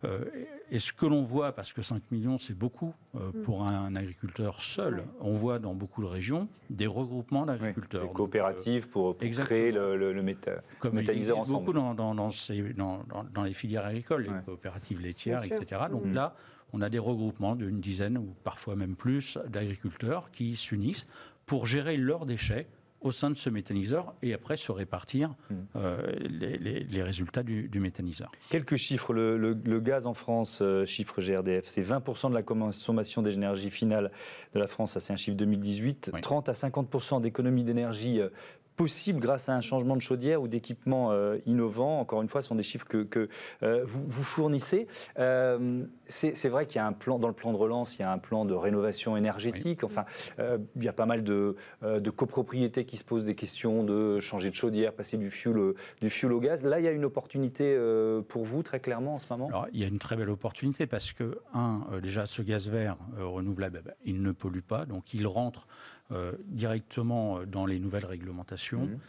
Euh, 0.05 0.25
et 0.71 0.79
ce 0.79 0.91
que 0.91 1.05
l'on 1.05 1.23
voit, 1.23 1.51
parce 1.53 1.71
que 1.71 1.81
5 1.81 2.01
millions, 2.11 2.37
c'est 2.37 2.57
beaucoup 2.57 2.93
euh, 3.15 3.31
pour 3.43 3.63
un 3.65 3.95
agriculteur 3.95 4.61
seul, 4.61 4.95
Ouais. 4.95 5.03
on 5.21 5.33
voit 5.35 5.59
dans 5.59 5.75
beaucoup 5.75 6.01
de 6.01 6.07
régions 6.07 6.47
des 6.69 6.87
regroupements 6.87 7.41
Oui, 7.41 7.47
d'agriculteurs. 7.47 8.01
des 8.01 8.07
Donc, 8.07 8.15
coopératives 8.15 8.89
pour, 8.89 9.15
créer 9.17 9.71
le, 9.71 9.95
le, 9.97 10.13
le 10.13 10.23
méta- 10.23 10.61
comme 10.79 10.97
existe 10.99 11.31
ensemble. 11.33 11.59
beaucoup 11.59 11.73
dans, 11.73 11.93
dans, 11.93 12.15
dans, 12.15 12.29
ces- 12.31 12.73
dans- 12.73 13.03
dans- 13.09 13.23
dans 13.33 13.43
les 13.43 13.53
filières 13.53 13.85
agricoles, 13.85 14.23
les 14.23 14.29
Ouais. 14.29 14.41
coopératives 14.45 14.99
laitières, 15.01 15.41
Bien 15.41 15.53
sûr. 15.53 15.61
etc. 15.63 15.81
Donc 15.91 16.05
Mhm. 16.05 16.13
là, 16.13 16.35
on 16.73 16.81
a 16.81 16.89
des 16.89 16.99
regroupements 16.99 17.55
d'une 17.55 17.79
dizaine 17.79 18.17
ou 18.17 18.33
parfois 18.43 18.75
même 18.75 18.95
plus 18.95 19.37
d'agriculteurs 19.47 20.31
qui 20.31 20.55
s'unissent 20.55 21.07
pour 21.45 21.67
gérer 21.67 21.97
leurs 21.97 22.25
déchets 22.25 22.67
au 23.03 23.11
sein 23.11 23.29
de 23.29 23.35
ce 23.35 23.49
méthaniseur 23.49 24.13
et 24.21 24.33
après 24.33 24.57
se 24.57 24.71
répartir 24.71 25.35
Mhm. 25.49 25.57
euh, 25.75 26.11
les, 26.21 26.57
les- 26.57 26.83
les 26.83 27.03
résultats 27.03 27.43
du, 27.43 27.69
du 27.69 27.79
méthaniseur. 27.79 28.31
Quelques 28.49 28.75
chiffres. 28.77 29.13
Le, 29.13 29.37
le- 29.37 29.57
le 29.63 29.79
gaz 29.79 30.07
en 30.07 30.13
France, 30.13 30.59
euh, 30.61 30.85
chiffre 30.85 31.21
GRDF, 31.21 31.65
c'est 31.67 31.81
20% 31.83 32.29
de 32.29 32.33
la 32.35 32.43
consommation 32.43 33.21
des 33.21 33.33
énergies 33.35 33.69
finales 33.71 34.11
de 34.53 34.59
la 34.59 34.67
France. 34.67 34.93
Ça, 34.93 34.99
c'est 34.99 35.13
un 35.13 35.17
chiffre 35.17 35.37
2018. 35.37 36.11
Oui. 36.13 36.21
30 36.21 36.49
à 36.49 36.53
50% 36.53 37.21
d'économie 37.21 37.63
d'énergie 37.63 38.19
euh, 38.19 38.29
possible 38.75 39.19
grâce 39.19 39.49
à 39.49 39.53
un 39.53 39.61
changement 39.61 39.95
de 39.95 40.01
chaudière 40.01 40.41
ou 40.41 40.47
d'équipement 40.47 41.11
euh, 41.11 41.37
innovant. 41.45 41.99
Encore 41.99 42.23
une 42.23 42.27
fois, 42.27 42.41
ce 42.41 42.47
sont 42.47 42.55
des 42.55 42.63
chiffres 42.63 42.87
que, 42.87 43.03
que, 43.03 43.29
euh, 43.61 43.83
vous, 43.85 44.03
vous 44.07 44.23
fournissez. 44.23 44.87
Euh, 45.19 45.83
c'est 46.07 46.49
vrai 46.49 46.65
qu'il 46.65 46.77
y 46.77 46.79
a 46.79 46.85
un 46.87 46.93
plan, 46.93 47.19
dans 47.19 47.27
le 47.27 47.33
plan 47.35 47.51
de 47.51 47.57
relance, 47.57 47.97
il 47.97 48.01
y 48.01 48.03
a 48.05 48.11
un 48.11 48.17
plan 48.17 48.45
de 48.45 48.53
rénovation 48.55 49.15
énergétique. 49.15 49.83
Enfin, 49.83 50.05
il 50.39 50.83
y 50.83 50.87
a 50.87 50.93
pas 50.93 51.05
mal 51.05 51.23
de, 51.23 51.55
de 51.81 52.09
copropriétés 52.09 52.83
qui 52.85 52.92
se 52.97 53.03
posent 53.03 53.25
des 53.25 53.35
questions 53.35 53.83
de 53.83 54.19
changer 54.19 54.49
de 54.49 54.55
chaudière, 54.55 54.93
passer 54.93 55.17
du 55.17 55.29
fuel, 55.31 55.57
au- 55.57 55.75
du 56.01 56.09
fuel 56.09 56.31
au 56.33 56.39
gaz. 56.39 56.63
Là, 56.63 56.79
il 56.79 56.83
y 56.83 56.87
a 56.87 56.91
une 56.91 57.05
opportunité 57.05 57.73
euh, 57.77 58.21
pour 58.21 58.43
vous, 58.43 58.63
très 58.63 58.79
clairement, 58.79 59.15
en 59.15 59.17
ce 59.17 59.25
moment? 59.29 59.47
Alors, 59.47 59.67
il 59.73 59.79
y 59.79 59.83
a 59.83 59.87
une 59.87 59.99
très 59.99 60.15
belle 60.15 60.29
opportunité 60.29 60.85
parce 60.87 61.11
que, 61.11 61.39
un, 61.53 61.85
euh, 61.91 62.01
déjà, 62.01 62.25
ce 62.25 62.41
gaz 62.41 62.69
vert 62.69 62.97
euh, 63.17 63.25
renouvelable, 63.25 63.79
eh 63.81 63.85
ben, 63.89 63.93
il 64.05 64.21
ne 64.21 64.31
pollue 64.31 64.59
pas, 64.61 64.85
donc 64.85 65.13
il 65.13 65.25
rentre 65.27 65.67
euh, 66.11 66.33
directement 66.47 67.39
euh, 67.39 67.45
dans 67.45 67.65
les 67.65 67.79
nouvelles 67.79 68.05
réglementations. 68.05 68.81
Mhm. 68.85 68.99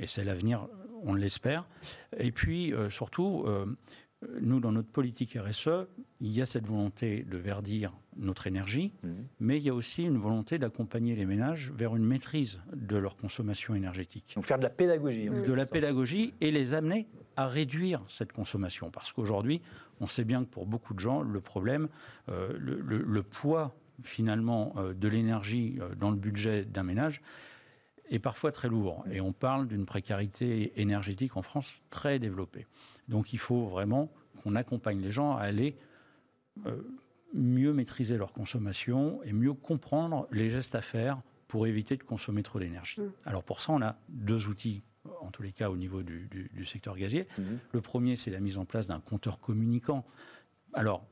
Et 0.00 0.06
c'est 0.06 0.24
l'avenir, 0.24 0.66
on 1.04 1.14
l'espère. 1.14 1.66
Et 2.18 2.32
puis, 2.32 2.72
euh, 2.74 2.90
surtout, 2.90 3.44
euh, 3.46 3.66
nous, 4.40 4.60
dans 4.60 4.72
notre 4.72 4.88
politique 4.88 5.36
RSE, 5.40 5.86
il 6.20 6.30
y 6.30 6.40
a 6.42 6.46
cette 6.46 6.66
volonté 6.66 7.22
de 7.24 7.36
verdir 7.36 7.92
notre 8.16 8.46
énergie, 8.46 8.92
Mhm. 9.02 9.26
mais 9.40 9.56
il 9.58 9.64
y 9.64 9.68
a 9.70 9.74
aussi 9.74 10.04
une 10.04 10.18
volonté 10.18 10.58
d'accompagner 10.58 11.16
les 11.16 11.26
ménages 11.26 11.72
vers 11.76 11.96
une 11.96 12.04
maîtrise 12.04 12.60
de 12.74 12.96
leur 12.96 13.16
consommation 13.16 13.74
énergétique 13.74 14.32
Donc 14.36 14.46
faire 14.46 14.58
de 14.58 14.62
la 14.62 14.70
pédagogie. 14.70 15.28
en 15.28 15.42
de 15.42 15.52
la 15.52 15.66
pédagogie 15.66 16.32
et 16.40 16.50
les 16.50 16.74
amener 16.74 17.08
à 17.36 17.48
réduire 17.48 18.02
cette 18.08 18.32
consommation. 18.32 18.90
Parce 18.90 19.12
qu'aujourd'hui, 19.12 19.60
on 20.00 20.06
sait 20.06 20.24
bien 20.24 20.44
que 20.44 20.48
pour 20.50 20.66
beaucoup 20.66 20.94
de 20.94 21.00
gens, 21.00 21.22
le 21.22 21.40
problème, 21.40 21.88
euh, 22.28 22.56
le, 22.58 22.80
le- 22.80 23.02
le 23.02 23.22
poids 23.22 23.74
finalement 24.02 24.74
de 24.96 25.08
l'énergie 25.08 25.78
dans 25.98 26.10
le 26.10 26.16
budget 26.16 26.64
d'un 26.64 26.82
ménage 26.82 27.22
est 28.10 28.18
parfois 28.18 28.50
très 28.52 28.68
lourd. 28.68 29.04
Et 29.10 29.20
on 29.20 29.32
parle 29.32 29.66
d'une 29.68 29.86
précarité 29.86 30.80
énergétique 30.80 31.36
en 31.36 31.42
France 31.42 31.80
très 31.90 32.18
développée. 32.18 32.66
Donc 33.08 33.32
il 33.32 33.38
faut 33.38 33.66
vraiment 33.66 34.10
qu'on 34.42 34.54
accompagne 34.54 35.00
les 35.00 35.12
gens 35.12 35.36
à 35.36 35.42
aller 35.42 35.76
euh, 36.66 36.82
mieux 37.32 37.72
maîtriser 37.72 38.16
leur 38.16 38.32
consommation 38.32 39.22
et 39.24 39.32
mieux 39.32 39.54
comprendre 39.54 40.28
les 40.30 40.50
gestes 40.50 40.74
à 40.74 40.82
faire 40.82 41.20
pour 41.48 41.66
éviter 41.66 41.96
de 41.96 42.02
consommer 42.02 42.42
trop 42.42 42.58
d'énergie. 42.58 43.00
Mm. 43.00 43.12
Alors 43.26 43.42
pour 43.42 43.60
ça, 43.60 43.72
on 43.72 43.82
a 43.82 43.96
deux 44.08 44.46
outils, 44.46 44.82
en 45.20 45.30
tous 45.30 45.42
les 45.42 45.52
cas 45.52 45.70
au 45.70 45.76
niveau 45.76 46.02
du, 46.02 46.28
secteur 46.64 46.96
gazier. 46.96 47.26
Mm-hmm. 47.38 47.58
Le 47.72 47.80
premier, 47.80 48.16
c'est 48.16 48.30
la 48.30 48.40
mise 48.40 48.58
en 48.58 48.64
place 48.64 48.86
d'un 48.86 49.00
compteur 49.00 49.40
communicant. 49.40 50.04
Alors, 50.72 51.04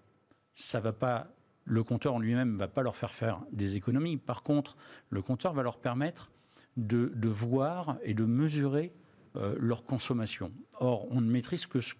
ça 0.55 0.81
va 0.81 0.93
pas, 0.93 1.29
le 1.65 1.83
compteur 1.83 2.15
en 2.15 2.19
lui-même 2.19 2.53
ne 2.53 2.59
va 2.59 2.69
pas 2.69 2.83
leur 2.83 2.97
faire 2.97 3.15
faire 3.15 3.45
des 3.53 3.77
économies. 3.77 4.17
Par 4.17 4.43
contre, 4.43 4.77
le 5.11 5.23
compteur 5.23 5.53
va 5.53 5.63
leur 5.63 5.79
permettre 5.79 6.31
de, 6.77 7.29
voir 7.29 7.99
et 8.03 8.15
de 8.15 8.25
mesurer 8.25 8.93
euh, 9.37 9.55
leur 9.59 9.85
consommation. 9.85 10.53
Or, 10.81 11.07
on 11.11 11.21
ne 11.21 11.31
maîtrise 11.31 11.67
que 11.67 11.81
ce, 11.81 11.95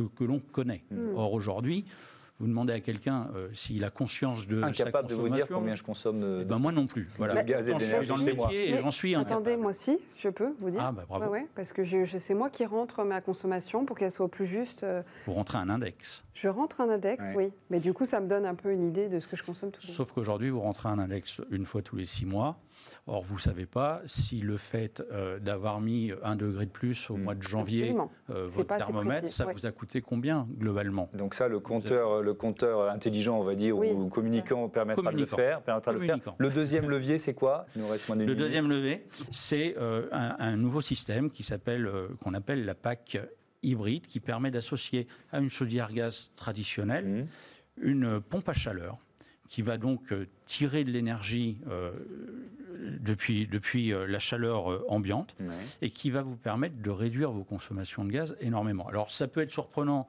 que 0.00 0.24
l'on 0.24 0.38
connaît. 0.38 0.84
Mm. 0.90 1.16
Or, 1.16 1.32
aujourd'hui, 1.32 1.84
vous 2.40 2.46
demandez 2.46 2.72
à 2.72 2.80
quelqu'un 2.80 3.28
euh, 3.36 3.48
s'il 3.52 3.84
a 3.84 3.90
conscience 3.90 4.46
de 4.46 4.62
Incapable 4.62 5.10
sa 5.10 5.14
de 5.14 5.20
vous 5.20 5.28
dire 5.28 5.46
combien 5.46 5.74
je 5.74 5.82
consomme 5.82 6.20
de, 6.20 6.38
eh 6.40 6.44
ben 6.46 6.58
moi 6.58 6.72
non 6.72 6.86
plus. 6.86 7.06
Voilà. 7.18 7.42
gaz 7.42 7.68
et 7.68 7.74
je 7.78 7.84
suis 7.84 8.06
dans 8.06 8.16
le 8.16 8.24
métier 8.24 8.70
et 8.70 8.78
j'en 8.78 8.90
suis 8.90 9.14
Attendez, 9.14 9.56
moi 9.56 9.70
aussi, 9.70 9.98
je 10.16 10.30
peux 10.30 10.54
vous 10.58 10.70
dire. 10.70 10.80
Ah 10.82 10.90
bah 10.90 11.04
bravo. 11.06 11.30
Ouais, 11.30 11.46
parce 11.54 11.72
que 11.72 11.84
c'est 11.84 12.34
moi 12.34 12.48
qui 12.48 12.64
rentre 12.64 13.04
ma 13.04 13.20
consommation 13.20 13.84
pour 13.84 13.98
qu'elle 13.98 14.10
soit 14.10 14.24
au 14.24 14.28
plus 14.28 14.46
juste. 14.46 14.84
Euh, 14.84 15.02
vous 15.26 15.34
rentrez 15.34 15.58
un 15.58 15.68
index. 15.68 16.24
Je 16.32 16.48
rentre 16.48 16.80
un 16.80 16.88
index, 16.88 17.24
oui. 17.36 17.52
Mais 17.68 17.78
du 17.78 17.92
coup, 17.92 18.06
ça 18.06 18.20
me 18.20 18.26
donne 18.26 18.46
un 18.46 18.54
peu 18.54 18.72
une 18.72 18.88
idée 18.88 19.08
de 19.08 19.20
ce 19.20 19.26
que 19.26 19.36
je 19.36 19.42
consomme 19.42 19.70
tout 19.70 19.80
le 19.82 19.86
temps. 19.86 19.92
Sauf 19.92 20.12
qu'aujourd'hui, 20.12 20.48
vous 20.48 20.60
rentrez 20.60 20.88
un 20.88 20.98
index 20.98 21.42
une 21.50 21.66
fois 21.66 21.82
tous 21.82 21.96
les 21.96 22.06
six 22.06 22.24
mois. 22.24 22.58
Or, 23.06 23.22
vous 23.22 23.36
ne 23.36 23.40
savez 23.40 23.66
pas 23.66 24.02
si 24.06 24.40
le 24.40 24.56
fait 24.56 25.02
euh, 25.10 25.38
d'avoir 25.38 25.80
mis 25.80 26.12
un 26.22 26.36
degré 26.36 26.66
de 26.66 26.70
plus 26.70 27.10
au 27.10 27.16
mm. 27.16 27.22
mois 27.22 27.34
de 27.34 27.42
janvier 27.42 27.96
euh, 28.30 28.46
votre 28.46 28.76
thermomètre, 28.76 29.30
ça 29.30 29.46
vous 29.46 29.66
a 29.66 29.72
coûté 29.72 30.00
combien 30.00 30.46
globalement? 30.58 31.08
Donc 31.14 31.34
ça, 31.34 31.48
le 31.48 31.60
compteur, 31.60 32.22
le 32.22 32.34
compteur 32.34 32.88
intelligent, 32.90 33.38
on 33.38 33.42
va 33.42 33.54
dire, 33.54 33.76
ou 33.76 34.08
communicant 34.08 34.68
permettra 34.68 35.12
de 35.12 35.16
le 35.16 35.26
faire. 35.26 35.62
Permettra 35.62 35.92
de 35.92 35.98
le, 35.98 36.04
faire. 36.04 36.18
le 36.38 36.50
deuxième 36.50 36.88
levier, 36.88 37.18
c'est 37.18 37.34
quoi? 37.34 37.66
Il 37.74 37.82
nous 37.82 37.88
reste 37.88 38.08
moins 38.08 38.16
Le 38.16 38.34
deuxième 38.34 38.68
levier, 38.68 39.06
c'est 39.32 39.76
euh, 39.78 40.08
un, 40.12 40.56
nouveau 40.56 40.80
système 40.80 41.30
qui 41.30 41.42
s'appelle, 41.42 41.90
qu'on 42.20 42.34
appelle 42.34 42.64
la 42.64 42.74
PAC 42.74 43.18
hybride, 43.62 44.06
qui 44.06 44.20
permet 44.20 44.50
d'associer 44.50 45.06
à 45.32 45.38
une 45.38 45.50
chaudière 45.50 45.92
gaz 45.92 46.32
traditionnelle 46.36 47.04
mm. 47.04 47.26
une 47.82 48.20
pompe 48.20 48.48
à 48.48 48.54
chaleur 48.54 48.98
qui 49.50 49.62
va 49.62 49.76
donc 49.76 50.14
tirer 50.46 50.84
de 50.84 50.92
l'énergie 50.92 51.58
depuis, 53.00 53.46
depuis 53.46 53.92
euh, 53.92 54.06
la 54.06 54.18
chaleur 54.18 54.70
euh, 54.70 54.84
ambiante 54.88 55.34
et 55.82 55.90
qui 55.90 56.10
va 56.10 56.22
vous 56.22 56.36
permettre 56.36 56.80
de 56.80 56.90
réduire 56.90 57.30
vos 57.30 57.44
consommations 57.44 58.04
de 58.04 58.10
gaz 58.10 58.36
énormément. 58.40 58.88
Alors 58.88 59.10
ça 59.10 59.28
peut 59.28 59.40
être 59.40 59.50
surprenant 59.50 60.08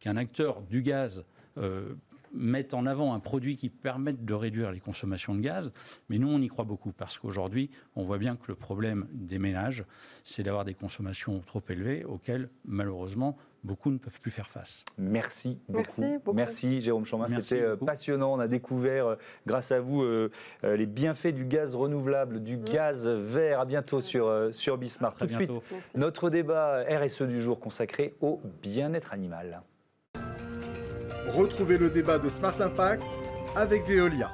qu'un 0.00 0.16
acteur 0.16 0.62
du 0.62 0.82
gaz 0.82 1.24
euh, 1.58 1.94
mette 2.32 2.74
en 2.74 2.86
avant 2.86 3.14
un 3.14 3.20
produit 3.20 3.56
qui 3.56 3.68
permette 3.68 4.24
de 4.24 4.34
réduire 4.34 4.72
les 4.72 4.80
consommations 4.80 5.34
de 5.34 5.40
gaz, 5.40 5.72
mais 6.08 6.18
nous 6.18 6.28
on 6.28 6.40
y 6.40 6.48
croit 6.48 6.64
beaucoup 6.64 6.92
parce 6.92 7.18
qu'aujourd'hui 7.18 7.70
on 7.96 8.02
voit 8.02 8.18
bien 8.18 8.36
que 8.36 8.44
le 8.48 8.54
problème 8.54 9.06
des 9.12 9.38
ménages, 9.38 9.84
c'est 10.24 10.42
d'avoir 10.42 10.64
des 10.64 10.74
consommations 10.74 11.40
trop 11.46 11.62
élevées 11.68 12.04
auxquelles 12.04 12.48
malheureusement 12.64 13.36
beaucoup 13.64 13.90
ne 13.90 13.98
peuvent 13.98 14.20
plus 14.20 14.30
faire 14.30 14.50
face. 14.50 14.84
Merci 14.98 15.58
beaucoup. 15.68 16.32
Merci, 16.32 16.80
Jérôme 16.80 17.04
Chambin. 17.04 17.26
C'était 17.28 17.62
euh, 17.62 17.76
passionnant. 17.76 18.32
On 18.34 18.40
a 18.40 18.48
découvert, 18.48 19.06
euh, 19.06 19.16
grâce 19.46 19.72
à 19.72 19.80
vous, 19.80 20.02
euh, 20.02 20.30
les 20.64 20.86
bienfaits 20.86 21.28
du 21.28 21.44
gaz 21.44 21.74
renouvelable, 21.74 22.42
du 22.42 22.56
gaz 22.56 23.06
vert. 23.06 23.60
À 23.60 23.64
bientôt 23.64 24.00
sur, 24.00 24.48
sur 24.52 24.78
Bismarck. 24.78 25.18
Tout 25.18 25.26
de 25.26 25.32
suite, 25.32 25.52
notre 25.94 26.30
débat 26.30 26.84
RSE 26.88 27.22
du 27.22 27.40
jour 27.40 27.60
consacré 27.60 28.14
au 28.20 28.40
bien-être 28.62 29.12
animal. 29.12 29.62
Retrouvez 31.28 31.78
le 31.78 31.88
débat 31.88 32.18
de 32.18 32.28
Smart 32.28 32.60
Impact 32.60 33.04
avec 33.54 33.86
Veolia. 33.86 34.30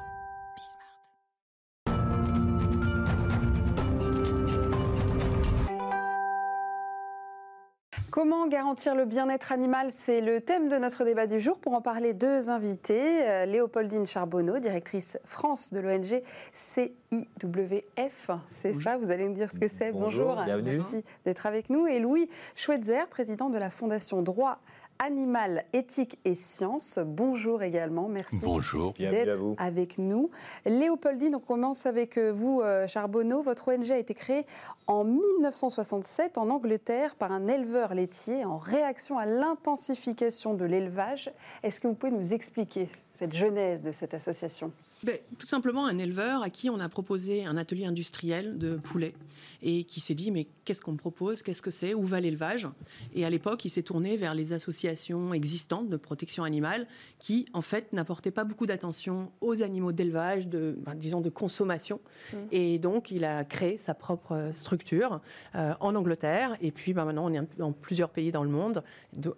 Comment 8.11 8.49
garantir 8.49 8.97
le 8.97 9.05
bien-être 9.05 9.53
animal 9.53 9.93
C'est 9.93 10.21
le 10.21 10.41
thème 10.41 10.69
de 10.69 10.77
notre 10.77 11.05
débat 11.05 11.27
du 11.29 11.39
jour. 11.39 11.59
Pour 11.59 11.75
en 11.75 11.83
parler, 11.83 12.15
deux 12.15 12.51
invités. 12.51 13.29
Euh, 13.29 13.45
Léopoldine 13.45 14.07
Charbonneau, 14.07 14.59
directrice 14.59 15.19
France 15.25 15.73
de 15.73 15.79
l'ONG 15.79 16.23
CIWF. 16.53 18.31
C'est 18.49 18.73
ça, 18.73 18.97
vous 18.97 19.13
allez 19.13 19.29
nous 19.29 19.35
dire 19.35 19.51
ce 19.51 19.61
que 19.61 19.69
c'est. 19.69 19.93
Bonjour, 19.93 20.37
merci 20.65 21.05
d'être 21.25 21.47
avec 21.47 21.71
nous. 21.71 21.87
Et 21.87 22.01
Louis 22.01 22.29
Schweitzer, 22.57 23.07
président 23.09 23.51
de 23.51 23.59
la 23.59 23.71
Fondation 23.71 24.21
Droit 24.23 24.59
Animal, 25.01 25.65
éthique 25.73 26.19
et 26.25 26.35
sciences. 26.35 26.99
Bonjour 27.05 27.63
également, 27.63 28.09
merci 28.09 28.39
Bonjour. 28.43 28.95
d'être 28.95 29.55
avec 29.57 29.97
nous. 29.99 30.31
Léopoldine, 30.67 31.37
on 31.37 31.41
commence 31.41 31.87
avec 31.87 32.19
euh, 32.19 32.33
vous, 32.33 32.63
euh, 32.63 32.89
Charbonneau. 32.89 33.41
Votre 33.41 33.69
ONG 33.69 33.93
a 33.93 33.99
été 33.99 34.13
créée 34.13 34.45
en 34.89 35.05
1967 35.05 36.37
en 36.37 36.51
Angleterre 36.51 37.15
par 37.15 37.31
un 37.31 37.47
éleveur 37.47 37.95
laitier 37.95 38.45
en 38.45 38.59
réaction 38.59 39.19
à 39.19 39.25
l'intensification 39.25 40.55
de 40.55 40.65
l'élevage. 40.65 41.31
Est-ce 41.63 41.81
que 41.81 41.87
vous 41.87 41.95
pouvez 41.95 42.13
nous 42.13 42.35
expliquer 42.35 42.89
cette 43.15 43.35
genèse 43.35 43.85
de 43.85 43.93
cette 43.93 44.15
association? 44.15 44.73
Ben, 45.05 45.17
tout 45.39 45.47
simplement 45.47 45.87
un 45.87 45.99
éleveur 45.99 46.43
à 46.43 46.51
qui 46.51 46.71
on 46.71 46.81
a 46.81 46.89
proposé 46.89 47.45
un 47.45 47.57
atelier 47.57 47.85
industriel 47.85 48.59
de 48.59 48.75
poulet 48.75 49.15
et 49.63 49.85
qui 49.85 50.01
s'est 50.01 50.15
dit 50.15 50.31
mais 50.31 50.49
qu'est-ce 50.65 50.83
qu'on 50.83 50.93
me 50.93 50.99
propose, 50.99 51.43
qu'est-ce 51.43 51.63
que 51.63 51.71
c'est, 51.71 51.95
où 51.95 52.03
va 52.03 52.21
l'élevage? 52.21 52.67
Et 53.15 53.25
à 53.25 53.31
l'époque, 53.31 53.65
il 53.65 53.71
s'est 53.71 53.83
tourné 53.83 54.17
vers 54.17 54.35
les 54.35 54.53
associations 54.53 55.33
existantes 55.33 55.89
de 55.89 55.97
protection 55.97 56.43
animale 56.43 56.87
qui 57.19 57.47
en 57.53 57.61
fait 57.61 57.93
n'apportaient 57.93 58.33
pas 58.33 58.45
beaucoup 58.45 58.67
d'attention 58.67 59.31
aux 59.41 59.63
animaux 59.63 59.93
d'élevage, 59.93 60.49
de 60.49 60.77
ben, 60.85 60.95
disons 60.95 61.21
de 61.21 61.31
consommation. 61.31 62.01
Mmh. 62.33 62.37
Et 62.51 62.79
donc 62.79 63.11
il 63.11 63.25
a 63.25 63.45
créé 63.45 63.79
sa 63.79 63.95
propre 63.95 64.51
structure 64.53 65.21
euh, 65.55 65.75
en 65.81 65.95
Angleterre 65.95 66.57
et 66.61 66.73
puis 66.73 66.93
ben, 66.93 67.05
maintenant 67.05 67.31
on 67.31 67.35
est 67.35 67.59
dans 67.59 67.73
plusieurs 67.73 68.11
pays 68.11 68.33
dans 68.33 68.43
le 68.43 68.51
monde 68.51 68.83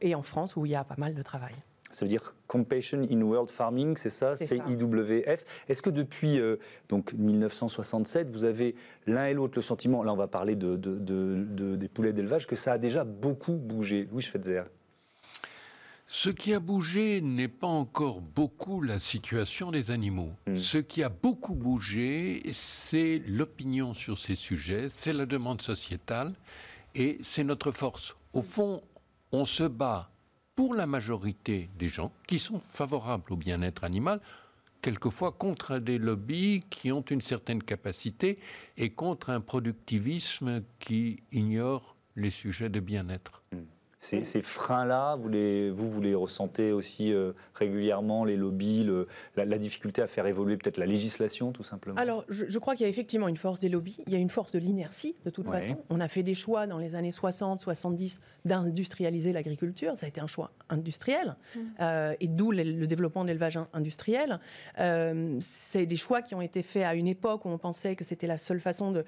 et 0.01 0.15
en 0.15 0.23
France 0.23 0.57
où 0.57 0.65
il 0.65 0.73
y 0.73 0.75
a 0.75 0.85
pas 0.85 0.97
mal 0.97 1.15
de 1.15 1.23
travail. 1.23 1.55
Ça 1.91 2.05
veut 2.05 2.09
dire 2.09 2.35
Compassion 2.47 3.07
in 3.11 3.21
World 3.23 3.49
Farming, 3.49 3.97
c'est 3.97 4.11
ça 4.11 4.37
C'est 4.37 4.57
IWF. 4.57 5.45
Est-ce 5.69 5.83
que 5.83 5.91
depuis 5.91 6.39
euh, 6.39 6.57
donc 6.89 7.13
1967, 7.15 8.31
vous 8.31 8.45
avez 8.45 8.75
l'un 9.07 9.27
et 9.27 9.35
l'autre 9.35 9.55
le 9.57 9.63
sentiment, 9.63 10.03
là 10.03 10.13
on 10.13 10.17
va 10.17 10.29
parler 10.29 10.55
de, 10.55 10.77
des 10.77 11.89
poulets 11.89 12.13
d'élevage, 12.13 12.47
que 12.47 12.57
ça 12.57 12.73
a 12.73 12.79
déjà 12.79 13.05
beaucoup 13.05 13.55
bougé? 13.55 14.09
Louis 14.11 14.23
Schweitzer 14.23 14.65
ce 16.13 16.29
qui 16.29 16.53
a 16.55 16.59
bougé 16.59 17.21
n'est 17.21 17.47
pas 17.47 17.69
encore 17.69 18.21
beaucoup 18.21 18.83
la 18.83 18.99
situation 18.99 19.71
des 19.71 19.93
animaux. 19.93 20.33
Hmm. 20.49 20.57
Ce 20.57 20.79
qui 20.79 21.05
a 21.05 21.09
beaucoup 21.09 21.55
bougé, 21.55 22.43
c'est 22.53 23.23
l'opinion 23.29 23.95
sur 23.95 24.19
ces 24.19 24.35
sujets, 24.35 24.89
c'est 24.89 25.13
la 25.13 25.25
demande 25.25 25.63
sociétale 25.63 26.35
et 26.97 27.19
c'est 27.23 27.45
notre 27.45 27.71
force. 27.71 28.17
Au 28.33 28.43
fond, 28.43 28.83
on 29.31 29.45
se 29.45 29.63
bat 29.63 30.11
pour 30.61 30.75
la 30.75 30.87
majorité 30.87 31.71
des 31.79 31.89
gens 31.89 32.13
qui 32.27 32.39
sont 32.39 32.61
favorables 32.69 33.33
au 33.33 33.37
bien-être 33.37 33.83
animal, 33.83 34.21
quelquefois 34.83 35.33
contre 35.33 35.79
des 35.79 35.97
lobbies 35.97 36.65
qui 36.69 36.93
ont 36.93 37.01
une 37.01 37.23
certaine 37.23 37.63
capacité 37.63 38.39
et 38.77 38.91
contre 38.91 39.31
un 39.31 39.41
productivisme 39.41 40.63
qui 40.79 41.23
ignore 41.33 41.97
les 42.15 42.29
sujets 42.29 42.69
de 42.69 42.79
bien-être. 42.79 43.43
Hmm. 43.53 43.61
Ces, 44.01 44.41
freins-là, 44.41 45.17
vous, 45.17 45.29
vous, 45.75 45.91
vous 45.91 46.01
les 46.01 46.15
ressentez 46.15 46.73
aussi 46.73 47.13
euh, 47.13 47.33
régulièrement, 47.55 48.25
les 48.25 48.39
lobbies, 48.39 48.89
la, 49.37 49.59
difficulté 49.59 50.01
à 50.01 50.07
faire 50.07 50.27
évoluer 50.27 50.57
peut-être 50.57 50.79
la 50.79 50.87
législation, 50.87 51.53
tout 51.53 51.63
simplement? 51.63 52.01
Alors, 52.01 52.25
je, 52.31 52.59
crois 52.59 52.75
qu'il 52.75 52.85
y 52.85 52.87
a 52.87 52.89
effectivement 52.89 53.29
une 53.29 53.37
force 53.37 53.59
des 53.59 53.69
lobbies, 53.69 54.03
il 54.07 54.13
y 54.15 54.17
a 54.17 54.19
une 54.19 54.31
force 54.31 54.53
de 54.53 54.59
l'inertie, 54.59 55.17
de 55.27 55.31
toute 55.31 55.47
façon. 55.47 55.77
On 55.91 56.01
a 56.01 56.09
fait 56.09 56.23
des 56.23 56.33
choix 56.33 56.67
dans 56.67 56.79
les 56.79 56.95
années 56.95 57.13
60, 57.13 57.61
70 57.61 58.21
d'industrialiser 58.47 59.35
l'agriculture, 59.35 59.95
ça 59.97 60.07
a 60.07 60.09
été 60.09 60.23
un 60.23 60.27
choix 60.27 60.51
industriel, 60.71 61.37
mmh. 61.55 61.59
euh, 61.81 62.15
et 62.21 62.29
d'où 62.29 62.53
le, 62.53 62.87
développement 62.87 63.23
de 63.23 63.29
l'élevage 63.29 63.59
industriel. 63.75 64.41
Euh, 64.79 65.37
c'est 65.41 65.85
des 65.85 65.97
choix 65.97 66.23
qui 66.23 66.35
ont 66.35 66.41
été 66.41 66.63
faits 66.63 66.85
à 66.85 66.95
une 66.95 67.07
époque 67.07 67.45
où 67.45 67.51
on 67.51 67.59
pensait 67.59 67.97
que 67.97 68.05
c'était 68.05 68.27
la 68.27 68.39
seule 68.39 68.61
façon 68.61 68.93
de 68.93 69.05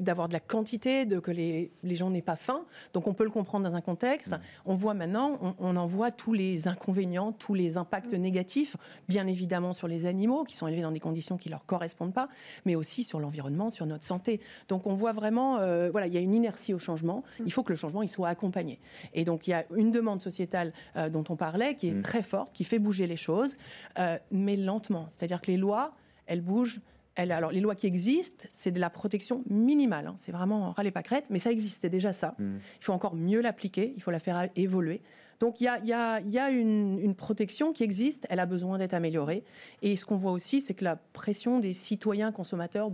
d'avoir 0.00 0.28
de 0.28 0.32
la 0.32 0.40
quantité, 0.40 1.04
de 1.04 1.18
que 1.20 1.30
les, 1.30 1.70
les 1.82 1.94
gens 1.94 2.10
n'aient 2.10 2.22
pas 2.22 2.36
faim. 2.36 2.64
Donc 2.94 3.06
on 3.06 3.14
peut 3.14 3.24
le 3.24 3.30
comprendre 3.30 3.68
dans 3.68 3.76
un 3.76 3.80
contexte. 3.80 4.32
Mm. 4.32 4.40
On 4.66 4.74
voit 4.74 4.94
maintenant, 4.94 5.38
on, 5.58 5.76
en 5.76 5.86
voit 5.86 6.10
tous 6.10 6.32
les 6.32 6.66
inconvénients, 6.68 7.32
tous 7.32 7.54
les 7.54 7.76
impacts 7.76 8.14
mm. 8.14 8.16
négatifs, 8.16 8.76
bien 9.08 9.26
évidemment 9.26 9.72
sur 9.72 9.86
les 9.86 10.06
animaux 10.06 10.44
qui 10.44 10.56
sont 10.56 10.66
élevés 10.66 10.82
dans 10.82 10.90
des 10.90 11.00
conditions 11.00 11.36
qui 11.36 11.48
leur 11.48 11.66
correspondent 11.66 12.14
pas, 12.14 12.28
mais 12.64 12.74
aussi 12.74 13.04
sur 13.04 13.20
l'environnement, 13.20 13.70
sur 13.70 13.86
notre 13.86 14.04
santé. 14.04 14.40
Donc 14.68 14.86
on 14.86 14.94
voit 14.94 15.12
vraiment, 15.12 15.58
euh, 15.58 15.90
voilà, 15.90 16.06
il 16.06 16.14
y 16.14 16.18
a 16.18 16.20
une 16.20 16.34
inertie 16.34 16.74
au 16.74 16.78
changement. 16.78 17.22
Mm. 17.38 17.42
Il 17.46 17.52
faut 17.52 17.62
que 17.62 17.72
le 17.72 17.76
changement 17.76 18.02
il 18.02 18.08
soit 18.08 18.28
accompagné. 18.28 18.80
Et 19.14 19.24
donc 19.24 19.46
il 19.46 19.50
y 19.50 19.54
a 19.54 19.64
une 19.76 19.90
demande 19.90 20.20
sociétale 20.20 20.72
euh, 20.96 21.08
dont 21.08 21.24
on 21.28 21.36
parlait 21.36 21.74
qui 21.74 21.88
est 21.88 22.00
très 22.00 22.22
forte, 22.22 22.52
qui 22.52 22.64
fait 22.64 22.78
bouger 22.78 23.06
les 23.06 23.16
choses, 23.16 23.58
euh, 23.98 24.18
mais 24.30 24.56
lentement. 24.56 25.06
C'est-à-dire 25.10 25.40
que 25.40 25.50
les 25.50 25.56
lois 25.56 25.92
elle 26.26 26.40
bouge. 26.40 26.80
Elle, 27.22 27.32
alors, 27.32 27.52
les 27.52 27.60
lois 27.60 27.74
qui 27.74 27.86
existent, 27.86 28.46
c'est 28.50 28.70
de 28.70 28.80
la 28.80 28.88
protection 28.88 29.42
minimale. 29.50 30.06
hein. 30.06 30.14
C'est 30.16 30.32
vraiment 30.32 30.72
râler 30.72 30.90
pas 30.90 31.02
crête, 31.02 31.26
mais 31.28 31.38
ça 31.38 31.52
existe, 31.52 31.78
c'est 31.82 31.90
déjà 31.90 32.12
ça. 32.14 32.34
Mm. 32.38 32.56
Il 32.80 32.84
faut 32.84 32.94
encore 32.94 33.14
mieux 33.14 33.42
l'appliquer, 33.42 33.92
il 33.94 34.02
faut 34.02 34.10
la 34.10 34.18
faire 34.18 34.48
évoluer. 34.56 35.02
Donc 35.38 35.60
il 35.60 35.64
y 35.64 35.68
a, 35.68 35.78
il 35.80 35.86
y 35.86 35.92
a- 35.92 36.20
il 36.20 36.30
y 36.30 36.38
a 36.38 36.50
une, 36.50 36.98
une 36.98 37.14
protection 37.14 37.72
qui 37.74 37.82
existe, 37.82 38.26
elle 38.30 38.40
a 38.40 38.46
besoin 38.46 38.78
d'être 38.78 38.94
améliorée. 38.94 39.44
Et 39.82 39.96
ce 39.96 40.06
qu'on 40.06 40.16
voit 40.16 40.32
aussi, 40.32 40.60
c'est 40.62 40.72
que 40.74 40.84
la 40.84 40.96
pression 40.96 41.60
des 41.60 41.72
citoyens 41.74 42.32
consommateurs 42.32 42.90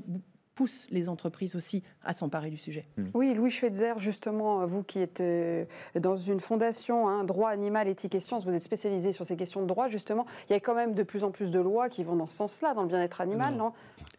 pousse 0.56 0.88
les 0.90 1.08
entreprises 1.08 1.54
aussi 1.54 1.84
à 2.02 2.12
s'emparer 2.14 2.50
du 2.50 2.56
sujet. 2.56 2.88
Oui, 3.14 3.32
Louis 3.34 3.50
Schweitzer, 3.50 3.92
justement, 3.98 4.66
vous 4.66 4.82
qui 4.82 4.98
êtes 4.98 5.20
euh, 5.20 5.64
dans 5.94 6.16
une 6.16 6.40
fondation, 6.40 7.08
hein, 7.08 7.22
droit 7.24 7.50
animal, 7.50 7.86
éthique 7.86 8.14
et 8.16 8.20
sciences, 8.20 8.44
vous 8.44 8.52
êtes 8.54 8.62
spécialisé 8.62 9.12
sur 9.12 9.24
ces 9.24 9.36
questions 9.36 9.62
de 9.62 9.66
droit, 9.66 9.88
justement. 9.88 10.26
Il 10.48 10.54
y 10.54 10.56
a 10.56 10.60
quand 10.60 10.74
même 10.74 10.94
de 10.94 11.02
plus 11.04 11.22
en 11.22 11.30
plus 11.30 11.50
de 11.52 11.60
lois 11.60 11.88
qui 11.88 12.02
vont 12.02 12.16
dans 12.16 12.26
ce 12.26 12.34
sens-là, 12.36 12.74
dans 12.74 12.82
le 12.82 12.88
bien-être 12.88 13.20
animal, 13.20 13.54
non, 13.54 13.66
Non? 13.66 13.72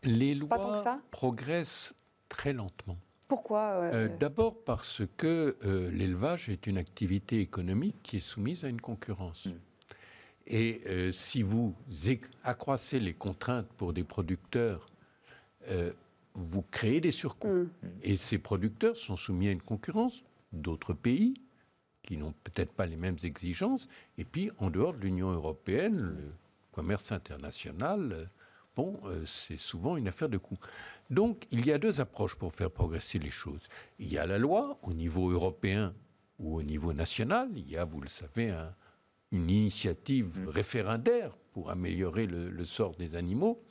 Les 0.03 0.35
Pas 0.35 0.57
tant 0.57 0.65
que 0.67 0.69
lois 0.73 0.77
ça? 0.83 0.99
progressent 1.11 1.93
très 2.29 2.53
lentement. 2.53 2.97
Pourquoi 3.27 3.59
euh, 3.71 4.05
Euh, 4.05 4.17
D'abord 4.19 4.55
parce 4.63 5.01
que 5.17 5.57
euh, 5.65 5.91
l'élevage 5.91 6.47
est 6.49 6.65
une 6.67 6.77
activité 6.77 7.41
économique 7.41 7.97
qui 8.03 8.17
est 8.17 8.21
soumise 8.21 8.63
à 8.63 8.69
une 8.69 8.79
concurrence. 8.79 9.49
Et 10.45 10.81
euh, 10.87 11.11
si 11.11 11.41
vous 11.41 11.73
accroissez 12.43 12.99
les 13.01 13.13
contraintes 13.13 13.67
pour 13.75 13.91
des 13.91 14.05
producteurs, 14.05 14.87
euh, 15.69 15.91
vous 16.37 16.61
créez 16.61 17.01
des 17.01 17.11
surcoûts. 17.11 17.47
Mm. 17.81 17.87
Et 18.03 18.15
ces 18.15 18.37
producteurs 18.37 18.95
sont 18.95 19.17
soumis 19.17 19.47
à 19.49 19.51
une 19.51 19.61
concurrence 19.61 20.23
d'autres 20.53 20.93
pays 20.93 21.33
qui 22.03 22.15
n'ont 22.15 22.33
peut-être 22.43 22.71
pas 22.71 22.85
les 22.85 22.95
mêmes 22.95 23.17
exigences. 23.23 23.89
Et 24.17 24.23
puis, 24.23 24.49
en 24.59 24.69
dehors 24.69 24.93
de 24.93 24.99
l'Union 25.01 25.29
européenne, 25.31 25.97
le 25.97 26.31
commerce 26.71 27.11
international, 27.11 28.11
euh, 28.13 28.25
bon, 28.75 28.97
euh, 29.05 29.25
c'est 29.25 29.57
souvent 29.59 29.97
une 29.97 30.07
affaire 30.07 30.29
de 30.29 30.37
coût. 30.37 30.57
Donc, 31.09 31.45
il 31.51 31.65
y 31.65 31.71
a 31.73 31.77
deux 31.77 31.99
approches 31.99 32.35
pour 32.35 32.53
faire 32.53 32.71
progresser 32.71 33.19
les 33.19 33.31
choses. 33.31 33.67
Il 33.99 34.09
y 34.13 34.17
a 34.17 34.25
la 34.25 34.37
loi 34.37 34.79
au 34.83 34.93
niveau 34.93 35.29
européen 35.31 35.93
ou 36.39 36.55
au 36.55 36.63
niveau 36.63 36.93
national. 36.93 37.49
Il 37.55 37.69
y 37.69 37.75
a, 37.77 37.83
vous 37.83 37.99
le 37.99 38.07
savez, 38.07 38.51
un- 38.51 38.73
une 39.33 39.49
initiative 39.49 40.47
référendaire 40.47 41.35
pour 41.51 41.71
améliorer 41.71 42.25
le, 42.27 42.49
le 42.49 42.63
sort 42.65 42.95
des 42.95 43.17
animaux. 43.17 43.61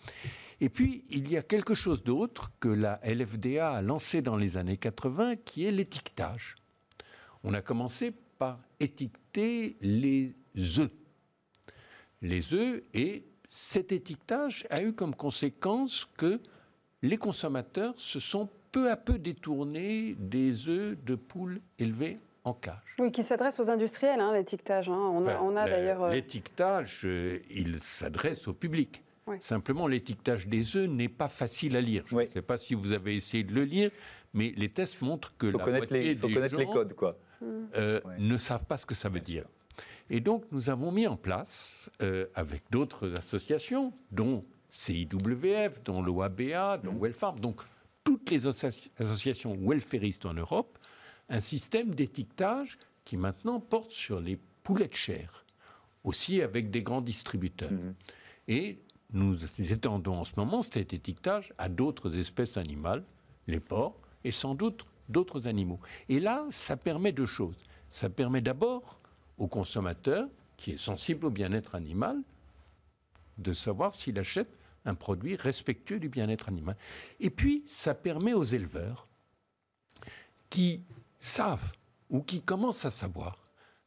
Et 0.60 0.68
puis, 0.68 1.04
il 1.10 1.30
y 1.30 1.36
a 1.36 1.42
quelque 1.42 1.74
chose 1.74 2.02
d'autre 2.02 2.50
que 2.60 2.68
la 2.68 2.98
LFDA 3.04 3.72
a 3.72 3.82
lancé 3.82 4.22
dans 4.22 4.36
les 4.36 4.56
années 4.56 4.78
80, 4.78 5.36
qui 5.36 5.66
est 5.66 5.70
l'étiquetage. 5.70 6.54
On 7.44 7.52
a 7.54 7.60
commencé 7.60 8.12
par 8.38 8.58
étiqueter 8.80 9.76
les 9.82 10.34
œufs. 10.78 10.90
Les 12.22 12.54
œufs, 12.54 12.82
et 12.94 13.24
cet 13.48 13.92
étiquetage 13.92 14.66
a 14.70 14.82
eu 14.82 14.92
comme 14.92 15.14
conséquence 15.14 16.06
que 16.16 16.40
les 17.02 17.18
consommateurs 17.18 17.94
se 17.98 18.18
sont 18.20 18.48
peu 18.72 18.90
à 18.90 18.96
peu 18.96 19.18
détournés 19.18 20.14
des 20.18 20.68
œufs 20.68 20.96
de 21.04 21.14
poules 21.14 21.60
élevées 21.78 22.18
en 22.44 22.54
cage. 22.54 22.96
Oui, 22.98 23.12
qui 23.12 23.22
s'adresse 23.22 23.60
aux 23.60 23.68
industriels, 23.70 24.20
hein, 24.20 24.32
l'étiquetage. 24.32 24.88
hein. 24.88 24.94
On 24.94 25.26
a, 25.26 25.32
Enfin, 25.34 25.40
on 25.42 25.56
a 25.56 25.64
le- 25.66 25.70
d'ailleurs. 25.70 26.02
euh, 26.04 26.12
L'étiquetage, 26.12 27.02
euh, 27.04 27.38
il 27.50 27.78
s'adresse 27.80 28.48
au 28.48 28.54
public. 28.54 29.02
Oui. 29.26 29.36
Simplement, 29.40 29.86
l'étiquetage 29.88 30.46
des 30.46 30.76
œufs 30.76 30.88
n'est 30.88 31.08
pas 31.08 31.28
facile 31.28 31.76
à 31.76 31.80
lire. 31.80 32.04
Je 32.06 32.14
Oui. 32.14 32.26
ne 32.28 32.30
sais 32.32 32.42
pas 32.42 32.58
si 32.58 32.74
vous 32.74 32.92
avez 32.92 33.16
essayé 33.16 33.42
de 33.42 33.52
le 33.52 33.64
lire, 33.64 33.90
mais 34.34 34.52
les 34.56 34.68
tests 34.68 35.00
montrent 35.02 35.36
que 35.36 35.50
faut 35.50 35.58
la 35.58 35.64
connaître, 35.64 35.92
moitié 35.92 36.14
les, 36.14 36.20
faut 36.20 36.28
des 36.28 36.34
connaître 36.34 36.56
les 36.56 36.66
codes, 36.66 36.92
quoi. 36.94 37.18
euh, 37.42 38.00
Ouais. 38.04 38.14
ne 38.18 38.38
savent 38.38 38.64
pas 38.66 38.76
ce 38.76 38.86
que 38.86 38.94
ça 38.94 39.08
veut 39.08 39.20
dire. 39.20 39.44
Et 40.08 40.20
donc, 40.20 40.44
nous 40.52 40.70
avons 40.70 40.92
mis 40.92 41.06
en 41.08 41.16
place, 41.16 41.90
euh, 42.02 42.26
avec 42.34 42.62
d'autres 42.70 43.12
associations, 43.18 43.92
dont 44.12 44.44
CIWF, 44.70 45.82
dont 45.82 46.00
l'OABA, 46.02 46.78
dont 46.78 46.94
Wellfarm, 46.96 47.40
donc 47.40 47.60
toutes 48.04 48.30
les 48.30 48.46
associ- 48.46 48.90
associations 48.98 49.56
welfaristes 49.60 50.24
en 50.26 50.34
Europe, 50.34 50.78
un 51.28 51.40
système 51.40 51.92
d'étiquetage 51.92 52.78
qui 53.04 53.16
maintenant 53.16 53.58
porte 53.58 53.90
sur 53.90 54.20
les 54.20 54.38
poulets 54.62 54.86
de 54.88 54.94
chair, 54.94 55.44
aussi 56.04 56.40
avec 56.40 56.70
des 56.70 56.82
grands 56.82 57.00
distributeurs. 57.00 57.70
Et 58.48 58.78
nous 59.12 59.36
étendons 59.60 60.16
en 60.16 60.24
ce 60.24 60.32
moment 60.36 60.62
cet 60.62 60.92
étiquetage 60.92 61.52
à 61.58 61.68
d'autres 61.68 62.18
espèces 62.18 62.56
animales, 62.56 63.04
les 63.46 63.60
porcs, 63.60 63.98
et 64.24 64.32
sans 64.32 64.54
doute 64.54 64.84
d'autres 65.08 65.46
animaux. 65.46 65.80
Et 66.08 66.20
là, 66.20 66.44
ça 66.50 66.76
permet 66.76 67.12
deux 67.12 67.26
choses. 67.26 67.56
Ça 67.90 68.10
permet 68.10 68.40
d'abord 68.40 69.00
au 69.38 69.46
consommateur, 69.46 70.28
qui 70.56 70.72
est 70.72 70.78
sensible 70.78 71.26
au 71.26 71.30
bien-être 71.30 71.74
animal, 71.74 72.18
de 73.38 73.52
savoir 73.52 73.94
s'il 73.94 74.18
achète 74.18 74.48
un 74.84 74.94
produit 74.94 75.36
respectueux 75.36 75.98
du 75.98 76.08
bien-être 76.08 76.48
animal. 76.48 76.76
Et 77.20 77.30
puis, 77.30 77.62
ça 77.66 77.94
permet 77.94 78.32
aux 78.32 78.44
éleveurs 78.44 79.06
qui 80.48 80.82
savent 81.18 81.72
ou 82.08 82.22
qui 82.22 82.40
commencent 82.40 82.84
à 82.84 82.90
savoir 82.90 83.38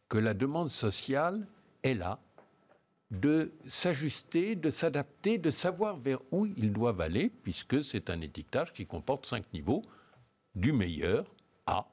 que 0.07 0.17
la 0.17 0.33
demande 0.33 0.69
sociale 0.69 1.47
est 1.83 1.93
là, 1.93 2.19
de 3.11 3.51
s'ajuster, 3.67 4.55
de 4.55 4.69
s'adapter, 4.69 5.37
de 5.37 5.49
savoir 5.49 5.97
vers 5.97 6.19
où 6.31 6.45
ils 6.45 6.71
doivent 6.71 7.01
aller, 7.01 7.31
puisque 7.43 7.83
c'est 7.83 8.09
un 8.09 8.21
étiquetage 8.21 8.71
qui 8.71 8.85
comporte 8.85 9.25
cinq 9.25 9.45
niveaux, 9.53 9.81
du 10.55 10.71
meilleur 10.71 11.25
à 11.65 11.87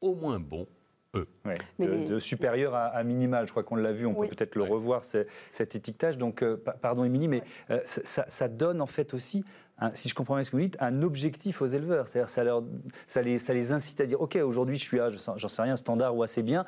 au 0.00 0.14
moins 0.14 0.40
bon 0.40 0.66
E. 1.14 1.26
Ouais, 1.44 1.56
de, 1.78 1.84
les- 1.86 2.04
de 2.06 2.18
supérieur 2.18 2.74
à, 2.74 2.86
à 2.86 3.02
minimal, 3.04 3.46
je 3.46 3.50
crois 3.50 3.62
qu'on 3.62 3.76
l'a 3.76 3.92
vu, 3.92 4.06
on 4.06 4.18
Oui. 4.18 4.28
peut 4.28 4.34
peut-être 4.34 4.54
le 4.56 4.62
revoir, 4.62 5.04
c'est- 5.04 5.26
cet 5.50 5.74
étiquetage. 5.76 6.16
Donc, 6.16 6.42
euh, 6.42 6.56
pa- 6.56 6.72
pardon 6.72 7.04
Émilie, 7.04 7.28
mais 7.28 7.42
euh, 7.70 7.80
ça, 7.84 8.48
donne 8.48 8.80
en 8.80 8.86
fait 8.86 9.12
aussi, 9.12 9.44
un- 9.76 9.94
si 9.94 10.08
je 10.08 10.14
comprends 10.14 10.36
bien 10.36 10.44
ce 10.44 10.50
que 10.50 10.56
vous 10.56 10.62
dites, 10.62 10.78
un 10.80 11.02
objectif 11.02 11.60
aux 11.60 11.66
éleveurs. 11.66 12.08
C'est-à-dire 12.08 12.30
ça, 12.30 12.42
leur- 12.44 12.64
ça, 13.06 13.20
les, 13.20 13.38
ça 13.38 13.52
les 13.52 13.72
incite 13.72 14.00
à 14.00 14.06
dire, 14.06 14.22
OK, 14.22 14.36
aujourd'hui 14.36 14.78
je 14.78 14.84
suis 14.84 15.00
à, 15.00 15.10
j'en 15.10 15.48
sais 15.48 15.60
rien, 15.62 15.76
standard 15.76 16.16
ou 16.16 16.22
assez 16.22 16.42
bien, 16.42 16.64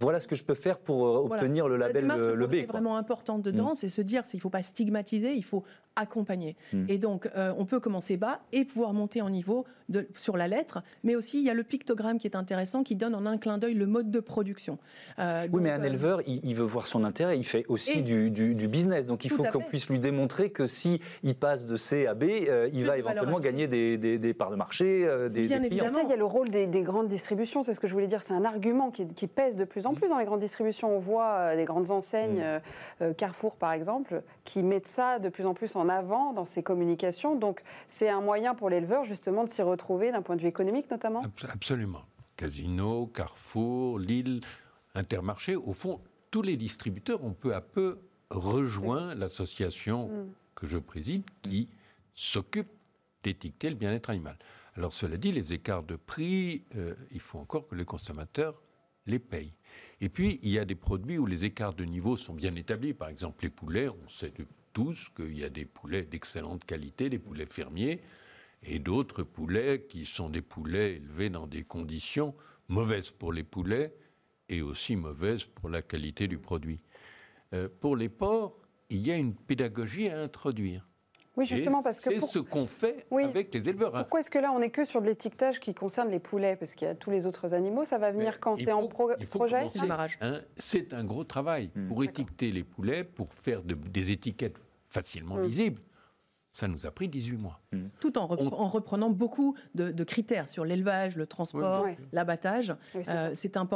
voilà 0.00 0.18
ce 0.20 0.28
que 0.28 0.34
je 0.36 0.44
peux 0.44 0.54
faire 0.54 0.78
pour 0.78 1.06
euh, 1.06 1.20
Voilà. 1.26 1.42
obtenir 1.42 1.68
le 1.68 1.76
La 1.76 1.86
label 1.88 2.10
euh, 2.10 2.34
le 2.34 2.46
qui 2.48 2.56
est 2.58 2.62
B. 2.62 2.66
quoi. 2.66 2.72
vraiment 2.80 2.96
importante 2.96 3.42
dedans, 3.42 3.74
c'est 3.74 3.88
se 3.88 4.02
dire 4.02 4.22
qu'il 4.24 4.38
ne 4.38 4.42
faut 4.42 4.50
pas 4.50 4.62
stigmatiser, 4.62 5.32
il 5.34 5.44
faut 5.44 5.64
accompagner. 5.96 6.56
Et 6.88 6.98
donc, 6.98 7.28
euh, 7.36 7.52
on 7.58 7.64
peut 7.64 7.80
commencer 7.80 8.16
bas 8.16 8.40
et 8.52 8.64
pouvoir 8.64 8.92
monter 8.92 9.22
en 9.22 9.30
niveau 9.30 9.64
de, 9.88 10.08
sur 10.14 10.36
la 10.36 10.48
lettre, 10.48 10.82
mais 11.04 11.14
aussi 11.14 11.38
il 11.38 11.44
y 11.44 11.50
a 11.50 11.54
le 11.54 11.62
pictogramme 11.62 12.18
qui 12.18 12.26
est 12.26 12.34
intéressant, 12.36 12.82
qui 12.82 12.96
donne 12.96 13.14
en 13.14 13.24
un 13.24 13.38
clin 13.38 13.56
d'œil 13.56 13.74
le 13.74 13.86
mode 13.86 14.10
de 14.10 14.18
production. 14.20 14.78
Euh, 15.18 15.42
Oui, 15.44 15.50
donc, 15.50 15.60
mais 15.62 15.70
un 15.70 15.80
euh, 15.80 15.86
éleveur, 15.86 16.22
il, 16.26 16.44
il 16.44 16.54
veut 16.56 16.64
voir 16.64 16.86
son 16.88 17.04
intérêt, 17.04 17.38
il 17.38 17.44
fait 17.44 17.64
aussi 17.68 18.02
du, 18.02 18.30
du- 18.30 18.54
du 18.54 18.68
business. 18.68 19.06
Donc 19.06 19.24
il 19.24 19.30
faut 19.30 19.44
qu'on 19.44 19.60
puisse 19.60 19.88
lui 19.88 19.98
démontrer 20.00 20.50
que 20.50 20.66
si 20.66 21.00
il 21.22 21.34
passe 21.36 21.66
de 21.66 21.76
C 21.76 22.06
à 22.06 22.14
B, 22.14 22.24
euh, 22.24 22.68
il 22.72 22.84
va 22.84 22.98
éventuellement 22.98 23.40
gagner 23.40 23.68
des, 23.68 23.96
des- 23.96 24.18
des 24.18 24.34
parts 24.34 24.50
de 24.50 24.56
marché, 24.56 25.06
euh, 25.06 25.28
des, 25.28 25.42
Bien 25.42 25.60
des 25.60 25.68
clients. 25.68 25.88
Ça, 25.88 26.02
il 26.02 26.10
y 26.10 26.12
a 26.12 26.16
le 26.16 26.24
rôle 26.24 26.50
des, 26.50 26.66
des 26.66 26.82
grandes 26.82 27.08
distributions, 27.08 27.62
c'est 27.62 27.72
ce 27.72 27.80
que 27.80 27.86
je 27.86 27.92
voulais 27.92 28.08
dire, 28.08 28.22
c'est 28.22 28.34
un 28.34 28.44
argument 28.44 28.90
qui, 28.90 29.06
qui 29.06 29.28
pèse 29.28 29.56
de 29.56 29.64
plus 29.64 29.86
en 29.86 29.94
plus 29.94 30.08
dans 30.08 30.18
les 30.18 30.24
grandes 30.26 30.40
distributions. 30.40 30.94
On 30.94 30.98
voit 30.98 31.54
des 31.56 31.64
grandes 31.64 31.90
enseignes, 31.92 32.42
euh, 33.00 33.12
Carrefour 33.14 33.56
par 33.56 33.72
exemple, 33.72 34.22
qui 34.44 34.62
mettent 34.64 34.88
ça 34.88 35.20
de 35.20 35.28
plus 35.28 35.46
en 35.46 35.54
plus 35.54 35.76
en 35.76 35.85
avant 35.88 36.32
dans 36.32 36.44
ses 36.44 36.62
communications. 36.62 37.36
Donc 37.36 37.62
c'est 37.88 38.08
un 38.08 38.20
moyen 38.20 38.54
pour 38.54 38.68
l'éleveur 38.70 39.04
justement 39.04 39.44
de 39.44 39.48
s'y 39.48 39.62
retrouver 39.62 40.12
d'un 40.12 40.22
point 40.22 40.36
de 40.36 40.42
vue 40.42 40.48
économique 40.48 40.90
notamment? 40.90 41.22
Abs- 41.22 41.46
Absolument. 41.52 42.02
Casino, 42.36 43.06
Carrefour, 43.06 43.98
Lille, 43.98 44.42
Intermarché, 44.94 45.56
au 45.56 45.72
fond, 45.72 46.00
tous 46.30 46.42
les 46.42 46.56
distributeurs 46.56 47.24
ont 47.24 47.32
peu 47.32 47.54
à 47.54 47.60
peu 47.60 47.98
rejoint 48.30 49.14
l'association 49.14 50.10
que 50.54 50.66
je 50.66 50.78
préside 50.78 51.22
qui 51.42 51.68
s'occupe 52.14 52.68
d'étiqueter 53.22 53.70
le 53.70 53.76
bien-être 53.76 54.10
animal. 54.10 54.36
Alors 54.76 54.92
cela 54.92 55.16
dit, 55.16 55.32
les 55.32 55.52
écarts 55.52 55.82
de 55.82 55.96
prix, 55.96 56.62
euh, 56.76 56.94
il 57.10 57.20
faut 57.20 57.38
encore 57.38 57.66
que 57.68 57.74
les 57.74 57.84
consommateurs 57.84 58.54
les 59.06 59.18
payent. 59.18 59.52
Et 60.00 60.08
puis, 60.08 60.40
il 60.42 60.50
y 60.50 60.58
a 60.58 60.64
des 60.64 60.74
produits 60.74 61.16
où 61.18 61.26
les 61.26 61.44
écarts 61.44 61.74
de 61.74 61.84
niveau 61.84 62.16
sont 62.16 62.34
bien 62.34 62.54
établis. 62.56 62.92
Par 62.92 63.08
exemple, 63.08 63.44
les 63.44 63.50
poulets, 63.50 63.88
on 63.88 64.08
sait 64.08 64.32
tous 64.76 65.08
qu'il 65.16 65.38
y 65.38 65.42
a 65.42 65.48
des 65.48 65.64
poulets 65.64 66.02
d'excellente 66.02 66.62
qualité, 66.66 67.08
des 67.08 67.18
poulets 67.18 67.46
fermiers, 67.46 68.02
et 68.62 68.78
d'autres 68.78 69.22
poulets 69.22 69.86
qui 69.88 70.04
sont 70.04 70.28
des 70.28 70.42
poulets 70.42 70.96
élevés 70.96 71.30
dans 71.30 71.46
des 71.46 71.62
conditions 71.64 72.34
mauvaises 72.68 73.10
pour 73.10 73.32
les 73.32 73.42
poulets 73.42 73.94
et 74.50 74.60
aussi 74.60 74.94
mauvaises 74.94 75.44
pour 75.46 75.70
la 75.70 75.80
qualité 75.80 76.28
du 76.28 76.36
produit. 76.36 76.82
Euh, 77.54 77.70
pour 77.80 77.96
les 77.96 78.10
porcs, 78.10 78.54
il 78.90 79.06
y 79.06 79.10
a 79.10 79.16
une 79.16 79.34
pédagogie 79.34 80.10
à 80.10 80.20
introduire. 80.20 80.86
Oui, 81.38 81.46
justement, 81.46 81.80
Et 81.80 81.84
parce 81.84 82.00
que 82.00 82.10
c'est 82.10 82.18
pour- 82.18 82.28
ce 82.30 82.38
qu'on 82.38 82.66
fait 82.66 83.06
Oui. 83.10 83.22
avec 83.24 83.52
les 83.54 83.66
éleveurs. 83.70 83.94
hein. 83.96 84.00
pourquoi 84.02 84.20
est-ce 84.20 84.30
que 84.30 84.38
là 84.38 84.52
on 84.52 84.58
n'est 84.58 84.70
que 84.70 84.84
sur 84.84 85.00
de 85.00 85.06
l'étiquetage 85.06 85.58
qui 85.60 85.72
concerne 85.74 86.10
les 86.10 86.18
poulets? 86.20 86.56
Parce 86.56 86.74
qu'il 86.74 86.86
y 86.86 86.90
a 86.90 86.94
tous 86.94 87.10
les 87.10 87.24
autres 87.26 87.54
animaux, 87.54 87.84
ça 87.86 87.96
va 87.98 88.10
venir 88.10 88.32
Mais 88.34 88.38
quand 88.40 88.56
c'est 88.56 88.72
en 88.72 88.86
pro- 88.88 89.12
il 89.18 89.24
faut 89.26 89.38
projet? 89.38 89.64
hein, 90.20 90.40
c'est 90.58 90.92
un 90.92 91.04
gros 91.04 91.24
travail 91.24 91.70
Hmm. 91.74 91.88
pour 91.88 92.04
étiqueter 92.04 92.52
les 92.52 92.64
poulets, 92.64 93.04
pour 93.04 93.32
faire 93.32 93.62
de- 93.62 93.74
des 93.74 94.10
étiquettes 94.10 94.56
facilement 95.02 95.36
Mm. 95.36 95.42
lisibles. 95.42 95.82
Ça 96.52 96.68
nous 96.68 96.86
a 96.86 96.90
pris 96.90 97.06
18 97.06 97.36
mois. 97.36 97.60
Tout 98.00 98.16
en, 98.16 98.22
en 98.30 98.68
reprenant 98.68 99.10
beaucoup 99.10 99.54
de, 99.74 100.04
critères 100.04 100.48
sur 100.48 100.64
l'élevage, 100.64 101.14
le 101.14 101.26
transport, 101.26 101.86
l'abattage. 102.12 102.74
c'est 103.34 103.58
un, 103.58 103.68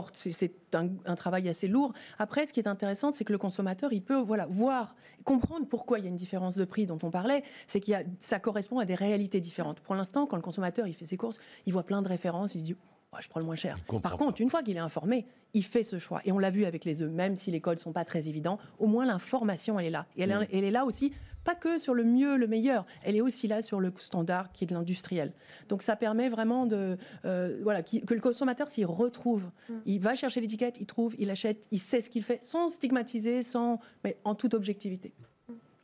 un, 1.04 1.14
travail 1.14 1.46
assez 1.50 1.68
lourd. 1.68 1.92
Après, 2.18 2.46
ce 2.46 2.54
qui 2.54 2.61
est 2.61 2.66
intéressant, 2.66 3.11
c'est 3.11 3.24
que 3.26 3.33
le 3.33 3.38
consommateur, 3.38 3.92
il 3.92 4.02
peut 4.02 4.16
voilà, 4.16 4.46
voir, 4.46 4.96
comprendre 5.24 5.66
pourquoi 5.68 5.98
il 5.98 6.04
y 6.04 6.09
a 6.09 6.11
une 6.11 6.16
différence 6.16 6.54
de 6.54 6.64
prix 6.64 6.87
dont 6.87 6.98
on 7.02 7.11
parlait. 7.11 7.42
C'est 7.66 7.80
qu'il 7.80 8.02
ça 8.18 8.38
correspond 8.40 8.78
à 8.78 8.87
des 8.87 8.94
réalités 8.94 9.42
différentes. 9.42 9.80
Pour 9.80 9.94
l'instant, 9.94 10.24
quand 10.26 10.37
le 10.37 10.42
consommateur 10.42 10.87
il 10.87 10.94
fait 10.94 11.04
ses 11.04 11.18
courses, 11.18 11.38
il 11.66 11.74
voit 11.74 11.85
plein 11.85 12.00
de 12.00 12.09
références, 12.09 12.54
il 12.54 12.61
se 12.61 12.64
dit 12.64 12.76
je 13.18 13.29
prends 13.29 13.40
le 13.40 13.46
moins 13.46 13.57
cher. 13.57 13.77
Par 14.03 14.16
contre, 14.16 14.40
une 14.40 14.49
fois 14.49 14.62
qu'il 14.62 14.77
est 14.77 14.81
informé, 14.81 15.27
il 15.53 15.64
fait 15.64 15.83
ce 15.83 15.99
choix. 15.99 16.20
Et 16.25 16.31
on 16.31 16.38
l'a 16.38 16.51
vu 16.51 16.64
avec 16.64 16.85
les 16.85 17.03
œufs, 17.03 17.11
même 17.11 17.35
si 17.35 17.51
les 17.51 17.61
codes 17.61 17.79
ne 17.79 17.83
sont 17.83 17.92
pas 17.92 18.05
très 18.05 18.29
évidents, 18.29 18.59
au 18.79 18.87
moins 18.87 19.05
l'information, 19.05 19.81
elle 19.81 19.87
est 19.87 19.90
là. 19.90 20.07
Et 20.16 20.23
elle, 20.23 20.46
elle, 20.53 20.64
est 20.64 20.70
là 20.70 20.85
aussi, 20.85 21.12
pas 21.42 21.57
que 21.57 21.79
sur 21.79 21.92
le 21.92 22.05
mieux, 22.05 22.37
le 22.37 22.46
meilleur, 22.46 22.87
elle 23.03 23.16
est 23.16 23.20
aussi 23.20 23.49
là 23.49 23.62
sur 23.62 23.81
le 23.81 23.92
standard 23.96 24.53
qui 24.53 24.64
est 24.64 24.66
de 24.68 24.75
l'industriel. 24.75 25.33
Donc 25.68 25.83
ça 25.83 25.96
permet 25.96 26.29
vraiment 26.29 26.66
de, 26.66 26.96
euh, 27.25 27.59
voilà, 27.62 27.83
que 27.83 28.14
le 28.14 28.20
consommateur 28.20 28.68
s'y 28.68 28.85
retrouve. 28.85 29.51
Mm. 29.68 29.75
Il 29.87 30.01
va 30.01 30.14
chercher 30.14 30.40
l'étiquette, 30.40 30.77
il 30.81 30.87
trouve, 30.87 31.16
il 31.18 31.31
achète, 31.31 31.66
il 31.73 31.81
sait 31.81 32.01
ce 32.01 32.11
qu'il 32.11 32.23
fait, 32.23 32.42
sans 32.44 32.68
stigmatiser, 32.68 33.42
sans, 33.42 33.81
mais 34.05 34.18
en 34.25 34.37
toute 34.37 34.55
objectivité. 34.55 35.12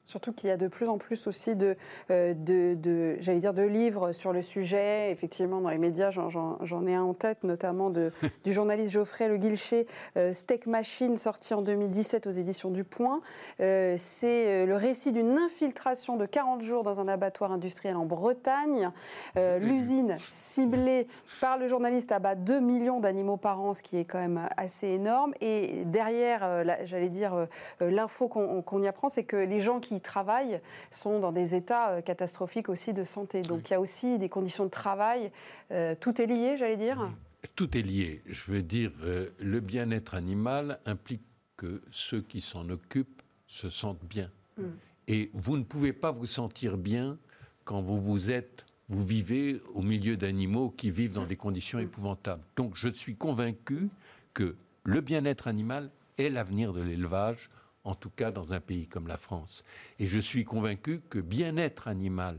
Surtout 0.06 0.32
qu'il 0.32 0.48
y 0.48 0.52
a 0.52 0.56
de 0.56 0.68
plus 0.68 0.88
en 0.88 0.98
plus 0.98 1.26
aussi 1.26 1.56
de, 1.56 1.76
euh, 2.12 2.32
de, 2.32 3.16
j'allais 3.20 3.40
dire, 3.40 3.54
de 3.54 3.62
livres 3.62 4.12
sur 4.12 4.32
le 4.32 4.40
sujet. 4.40 5.10
Effectivement, 5.10 5.60
dans 5.60 5.68
les 5.68 5.78
médias, 5.78 6.10
j'en 6.10 6.86
ai 6.86 6.94
un 6.94 7.02
en 7.02 7.12
tête, 7.12 7.42
notamment 7.42 7.90
de, 7.90 8.12
du 8.44 8.52
journaliste 8.52 8.92
Geoffrey 8.92 9.28
Le 9.28 9.36
Guilcher, 9.36 9.88
euh, 10.16 10.32
Steak 10.32 10.66
Machine, 10.66 11.16
sorti 11.16 11.54
en 11.54 11.62
2017 11.62 12.28
aux 12.28 12.30
éditions 12.30 12.70
du 12.70 12.84
Point. 12.84 13.20
Euh, 13.60 13.96
c'est 13.98 14.64
le 14.64 14.76
récit 14.76 15.10
d'une 15.10 15.38
infiltration 15.38 16.16
de 16.16 16.24
40 16.24 16.62
jours 16.62 16.84
dans 16.84 17.00
un 17.00 17.08
abattoir 17.08 17.50
industriel 17.50 17.96
en 17.96 18.06
Bretagne. 18.06 18.90
L'usine 19.36 20.16
ciblée 20.30 21.08
par 21.40 21.58
le 21.58 21.66
journaliste 21.66 22.12
abat 22.12 22.36
2 22.36 22.60
millions 22.60 23.00
d'animaux 23.00 23.36
par 23.36 23.60
an, 23.60 23.74
ce 23.74 23.82
qui 23.82 23.98
est 23.98 24.04
quand 24.04 24.20
même 24.20 24.48
assez 24.56 24.86
énorme. 24.86 25.32
Et 25.40 25.84
derrière, 25.86 26.64
j'allais 26.84 27.08
dire, 27.08 27.46
l'info 27.80 28.28
qu'on 28.28 28.82
y 28.82 28.86
apprend, 28.86 29.08
c'est 29.08 29.24
que 29.24 29.36
les 29.36 29.60
gens 29.60 29.80
qui 29.80 29.95
travaillent 30.00 30.60
sont 30.90 31.20
dans 31.20 31.32
des 31.32 31.54
états 31.54 31.90
euh, 31.90 32.00
catastrophiques 32.00 32.68
aussi 32.68 32.92
de 32.92 33.04
santé. 33.04 33.42
Donc 33.42 33.68
il 33.68 33.72
y 33.72 33.74
a 33.74 33.80
aussi 33.80 34.18
des 34.18 34.28
conditions 34.28 34.64
de 34.64 34.70
travail. 34.70 35.30
Euh, 35.70 35.94
tout 35.98 36.20
est 36.20 36.26
lié, 36.26 36.56
j'allais 36.58 36.76
dire 36.76 37.08
Tout 37.54 37.76
est 37.76 37.82
lié. 37.82 38.22
Je 38.26 38.50
veux 38.50 38.62
dire, 38.62 38.92
euh, 39.02 39.30
le 39.38 39.60
bien-être 39.60 40.14
animal 40.14 40.80
implique 40.86 41.22
que 41.56 41.82
ceux 41.90 42.20
qui 42.20 42.40
s'en 42.40 42.68
occupent 42.68 43.22
se 43.46 43.70
sentent 43.70 44.04
bien. 44.04 44.30
Mm. 44.58 44.62
Et 45.08 45.30
vous 45.34 45.56
ne 45.56 45.62
pouvez 45.62 45.92
pas 45.92 46.10
vous 46.10 46.26
sentir 46.26 46.76
bien 46.76 47.18
quand 47.64 47.80
vous 47.80 48.00
vous 48.00 48.30
êtes, 48.30 48.66
vous 48.88 49.04
vivez 49.04 49.60
au 49.74 49.82
milieu 49.82 50.16
d'animaux 50.16 50.70
qui 50.70 50.90
vivent 50.90 51.12
dans 51.12 51.26
des 51.26 51.36
conditions 51.36 51.78
épouvantables. 51.78 52.42
Donc 52.56 52.76
je 52.76 52.88
suis 52.88 53.16
convaincu 53.16 53.88
que 54.34 54.56
le 54.84 55.00
bien-être 55.00 55.48
animal 55.48 55.90
est 56.18 56.30
l'avenir 56.30 56.72
de 56.72 56.80
l'élevage 56.80 57.50
en 57.86 57.94
tout 57.94 58.10
cas 58.10 58.30
dans 58.30 58.52
un 58.52 58.60
pays 58.60 58.86
comme 58.86 59.06
la 59.06 59.16
France. 59.16 59.64
Et 59.98 60.06
je 60.06 60.18
suis 60.18 60.44
convaincu 60.44 61.00
que 61.08 61.20
bien-être 61.20 61.88
animal 61.88 62.38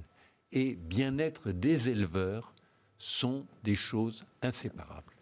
et 0.51 0.75
bien-être 0.75 1.51
des 1.51 1.89
éleveurs 1.89 2.53
sont 2.97 3.45
des 3.63 3.75
choses 3.75 4.25
inséparables. 4.41 5.13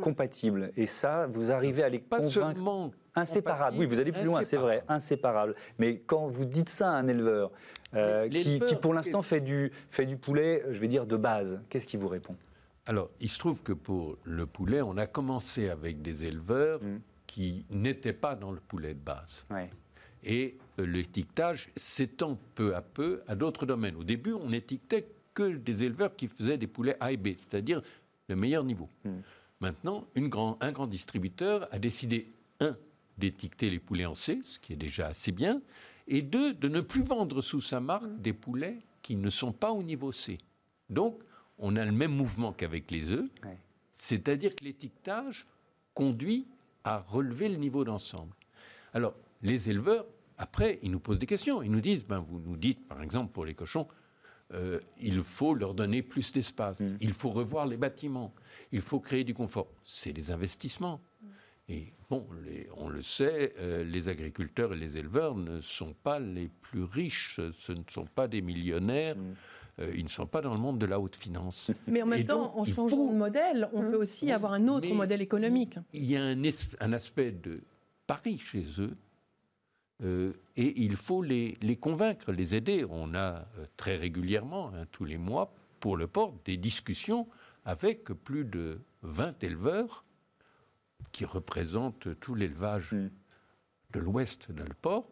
Compatibles. 0.00 0.72
Et 0.76 0.86
ça, 0.86 1.26
vous 1.26 1.50
arrivez 1.50 1.82
à 1.82 1.88
les 1.88 1.98
Pas 1.98 2.18
convaincre. 2.18 2.32
Seulement 2.32 2.92
inséparables. 3.14 3.76
Oui, 3.78 3.86
vous 3.86 4.00
allez 4.00 4.12
plus 4.12 4.24
loin, 4.24 4.42
c'est 4.44 4.56
vrai, 4.56 4.84
inséparables. 4.88 5.54
Mais 5.78 5.98
quand 5.98 6.26
vous 6.28 6.44
dites 6.44 6.68
ça 6.68 6.90
à 6.90 6.94
un 6.94 7.08
éleveur 7.08 7.50
euh, 7.94 8.28
qui, 8.28 8.76
pour 8.76 8.94
l'instant, 8.94 9.22
fait 9.22 9.40
du, 9.40 9.72
fait 9.88 10.06
du 10.06 10.16
poulet, 10.16 10.64
je 10.70 10.78
vais 10.78 10.88
dire, 10.88 11.06
de 11.06 11.16
base, 11.16 11.60
qu'est-ce 11.68 11.86
qu'il 11.86 12.00
vous 12.00 12.08
répond? 12.08 12.36
Alors, 12.86 13.10
il 13.20 13.28
se 13.28 13.38
trouve 13.38 13.62
que 13.62 13.72
pour 13.72 14.16
le 14.24 14.46
poulet, 14.46 14.80
on 14.80 14.96
a 14.96 15.06
commencé 15.06 15.68
avec 15.68 16.02
des 16.02 16.24
éleveurs 16.24 16.82
mmh 16.82 17.00
qui 17.30 17.64
n'étaient 17.70 18.12
pas 18.12 18.34
dans 18.34 18.50
le 18.50 18.58
poulet 18.58 18.92
de 18.92 18.98
base. 18.98 19.46
Et 20.24 20.58
euh, 20.80 20.84
l'étiquetage 20.84 21.70
s'étend 21.76 22.36
peu 22.56 22.74
à 22.74 22.82
peu 22.82 23.22
à 23.28 23.36
d'autres 23.36 23.66
domaines. 23.66 23.94
Au 23.94 24.02
début, 24.02 24.32
on 24.32 24.50
n'étiquetait 24.50 25.06
que 25.32 25.56
des 25.56 25.84
éleveurs 25.84 26.16
qui 26.16 26.26
faisaient 26.26 26.58
des 26.58 26.66
poulets 26.66 26.96
A 26.98 27.12
et 27.12 27.16
B, 27.16 27.28
c'est-à-dire 27.38 27.82
le 28.28 28.34
meilleur 28.34 28.64
niveau. 28.64 28.88
Hmm. 29.04 29.20
Maintenant, 29.60 30.08
une 30.16 30.28
grand, 30.28 30.58
un 30.60 30.72
grand 30.72 30.88
distributeur 30.88 31.68
a 31.70 31.78
décidé, 31.78 32.32
un, 32.58 32.76
d'étiqueter 33.16 33.70
les 33.70 33.78
poulets 33.78 34.06
en 34.06 34.16
C, 34.16 34.40
ce 34.42 34.58
qui 34.58 34.72
est 34.72 34.76
déjà 34.76 35.06
assez 35.06 35.30
bien, 35.30 35.62
et 36.08 36.22
deux, 36.22 36.52
de 36.52 36.66
ne 36.66 36.80
plus 36.80 37.04
vendre 37.04 37.42
sous 37.42 37.60
sa 37.60 37.78
marque 37.78 38.20
des 38.20 38.32
poulets 38.32 38.78
qui 39.02 39.14
ne 39.14 39.30
sont 39.30 39.52
pas 39.52 39.70
au 39.70 39.84
niveau 39.84 40.10
C. 40.10 40.38
Donc, 40.88 41.22
on 41.58 41.76
a 41.76 41.84
le 41.84 41.92
même 41.92 42.12
mouvement 42.12 42.52
qu'avec 42.52 42.90
les 42.90 43.12
œufs, 43.12 43.30
c'est-à-dire 43.92 44.56
que 44.56 44.64
l'étiquetage 44.64 45.46
conduit 45.94 46.48
à 46.84 46.98
relever 46.98 47.48
le 47.48 47.56
niveau 47.56 47.84
d'ensemble. 47.84 48.34
Alors, 48.94 49.14
les 49.42 49.70
éleveurs, 49.70 50.06
après, 50.38 50.78
ils 50.82 50.90
nous 50.90 51.00
posent 51.00 51.18
des 51.18 51.26
questions. 51.26 51.62
Ils 51.62 51.70
nous 51.70 51.80
disent, 51.80 52.06
ben, 52.06 52.24
vous 52.26 52.40
nous 52.40 52.56
dites, 52.56 52.86
par 52.88 53.02
exemple, 53.02 53.32
pour 53.32 53.44
les 53.44 53.54
cochons, 53.54 53.86
euh, 54.52 54.80
il 55.00 55.22
faut 55.22 55.54
leur 55.54 55.74
donner 55.74 56.02
plus 56.02 56.32
d'espace, 56.32 56.80
mm. 56.80 56.96
il 57.00 57.12
faut 57.12 57.30
revoir 57.30 57.66
les 57.66 57.76
bâtiments, 57.76 58.34
il 58.72 58.80
faut 58.80 58.98
créer 58.98 59.22
du 59.22 59.34
confort. 59.34 59.68
C'est 59.84 60.12
des 60.12 60.30
investissements. 60.32 61.00
Et 61.68 61.92
bon, 62.08 62.26
on 62.76 62.88
le 62.88 63.00
sait, 63.00 63.54
euh, 63.58 63.84
les 63.84 64.08
agriculteurs 64.08 64.72
et 64.72 64.76
les 64.76 64.96
éleveurs 64.96 65.36
ne 65.36 65.60
sont 65.60 65.94
pas 66.02 66.18
les 66.18 66.48
plus 66.48 66.82
riches, 66.82 67.40
ce 67.56 67.72
ne 67.72 67.84
sont 67.88 68.06
pas 68.06 68.26
des 68.26 68.42
millionnaires. 68.42 69.16
Mm. 69.16 69.34
Euh, 69.80 69.92
ils 69.94 70.04
ne 70.04 70.08
sont 70.08 70.26
pas 70.26 70.40
dans 70.40 70.52
le 70.52 70.60
monde 70.60 70.78
de 70.78 70.86
la 70.86 71.00
haute 71.00 71.16
finance. 71.16 71.70
Mais 71.86 72.02
en 72.02 72.06
même 72.06 72.24
temps, 72.24 72.56
en 72.56 72.64
changeant 72.64 73.06
de 73.06 73.16
modèle, 73.16 73.68
on 73.72 73.82
peut 73.82 73.96
aussi 73.96 74.30
avoir 74.30 74.52
un 74.52 74.68
autre 74.68 74.92
modèle 74.92 75.22
économique. 75.22 75.78
Il 75.92 76.04
y 76.04 76.16
a 76.16 76.22
un, 76.22 76.92
aspect 76.92 77.32
de 77.32 77.60
pari 78.06 78.38
chez 78.38 78.64
eux. 78.78 78.96
Euh, 80.02 80.32
et 80.56 80.82
il 80.82 80.96
faut 80.96 81.22
les, 81.22 81.56
convaincre, 81.80 82.32
les 82.32 82.54
aider. 82.54 82.84
On 82.88 83.14
a 83.14 83.46
euh, 83.58 83.66
très 83.76 83.96
régulièrement, 83.96 84.70
hein, 84.74 84.86
tous 84.92 85.04
les 85.04 85.18
mois, 85.18 85.52
pour 85.78 85.96
le 85.96 86.06
port, 86.06 86.34
des 86.44 86.56
discussions 86.56 87.26
avec 87.64 88.04
plus 88.04 88.44
de 88.44 88.80
20 89.02 89.42
éleveurs 89.44 90.04
qui 91.12 91.24
représentent 91.24 92.18
tout 92.20 92.34
l'élevage 92.34 92.92
mm. 92.92 93.10
de 93.92 94.00
l'Ouest 94.00 94.50
de 94.50 94.62
le 94.62 94.74
port, 94.74 95.08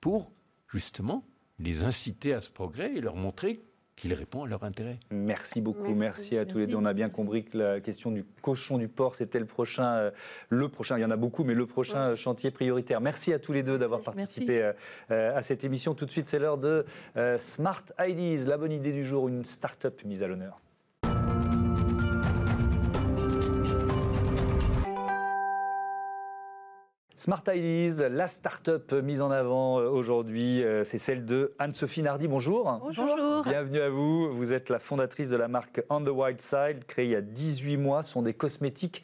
pour 0.00 0.30
justement 0.68 1.24
les 1.58 1.84
inciter 1.84 2.34
à 2.34 2.40
ce 2.40 2.50
progrès 2.50 2.94
et 2.94 3.00
leur 3.00 3.16
montrer 3.16 3.60
qu'il 3.96 4.12
répond 4.12 4.44
à 4.44 4.46
leur 4.46 4.62
intérêt. 4.62 4.98
Merci 5.10 5.60
beaucoup, 5.62 5.94
merci, 5.94 6.36
à 6.36 6.44
tous 6.44 6.58
les 6.58 6.66
deux. 6.66 6.76
On 6.76 6.84
a 6.84 6.92
bien 6.92 7.08
compris 7.08 7.44
que 7.44 7.56
la 7.56 7.80
question 7.80 8.10
du 8.10 8.24
cochon 8.42 8.76
du 8.76 8.88
porc, 8.88 9.14
c'était 9.14 9.38
le 9.38 9.46
prochain, 9.46 9.94
euh, 9.94 10.10
le 10.50 10.68
prochain, 10.68 10.98
il 10.98 11.00
y 11.00 11.04
en 11.04 11.10
a 11.10 11.16
beaucoup, 11.16 11.44
mais 11.44 11.54
le 11.54 11.66
prochain 11.66 12.14
chantier 12.14 12.50
prioritaire. 12.50 13.00
Merci 13.00 13.32
à 13.32 13.38
tous 13.38 13.52
les 13.52 13.62
deux 13.62 13.78
d'avoir 13.78 14.02
participé 14.02 14.62
euh, 14.62 14.72
euh, 15.10 15.36
à 15.36 15.42
cette 15.42 15.64
émission. 15.64 15.94
Tout 15.94 16.04
de 16.04 16.10
suite, 16.10 16.28
c'est 16.28 16.38
l'heure 16.38 16.58
de 16.58 16.84
Smart 17.38 17.84
Ideas, 17.98 18.46
la 18.46 18.58
bonne 18.58 18.72
idée 18.72 18.92
du 18.92 19.04
jour, 19.04 19.28
une 19.28 19.44
start-up 19.44 20.04
mise 20.04 20.22
à 20.22 20.26
l'honneur. 20.26 20.60
Smart 27.26 27.42
Ideas, 27.52 28.08
la 28.08 28.28
start-up 28.28 28.92
mise 28.92 29.20
en 29.20 29.32
avant 29.32 29.80
euh, 29.80 29.88
aujourd'hui, 29.88 30.62
euh, 30.62 30.84
c'est 30.84 30.96
celle 30.96 31.24
de 31.24 31.54
Anne-Sophie 31.58 32.02
Nardi. 32.02 32.28
Bonjour. 32.28 32.78
Bonjour. 32.80 33.42
Bienvenue 33.42 33.80
à 33.80 33.90
vous. 33.90 34.32
Vous 34.32 34.52
êtes 34.52 34.70
la 34.70 34.78
fondatrice 34.78 35.28
de 35.28 35.36
la 35.36 35.48
marque 35.48 35.82
On 35.90 36.00
the 36.00 36.08
Wild 36.08 36.40
Side, 36.40 36.84
créée 36.86 37.06
il 37.06 37.10
y 37.10 37.16
a 37.16 37.20
18 37.20 37.78
mois. 37.78 38.04
Ce 38.04 38.12
sont 38.12 38.22
des 38.22 38.32
cosmétiques 38.32 39.02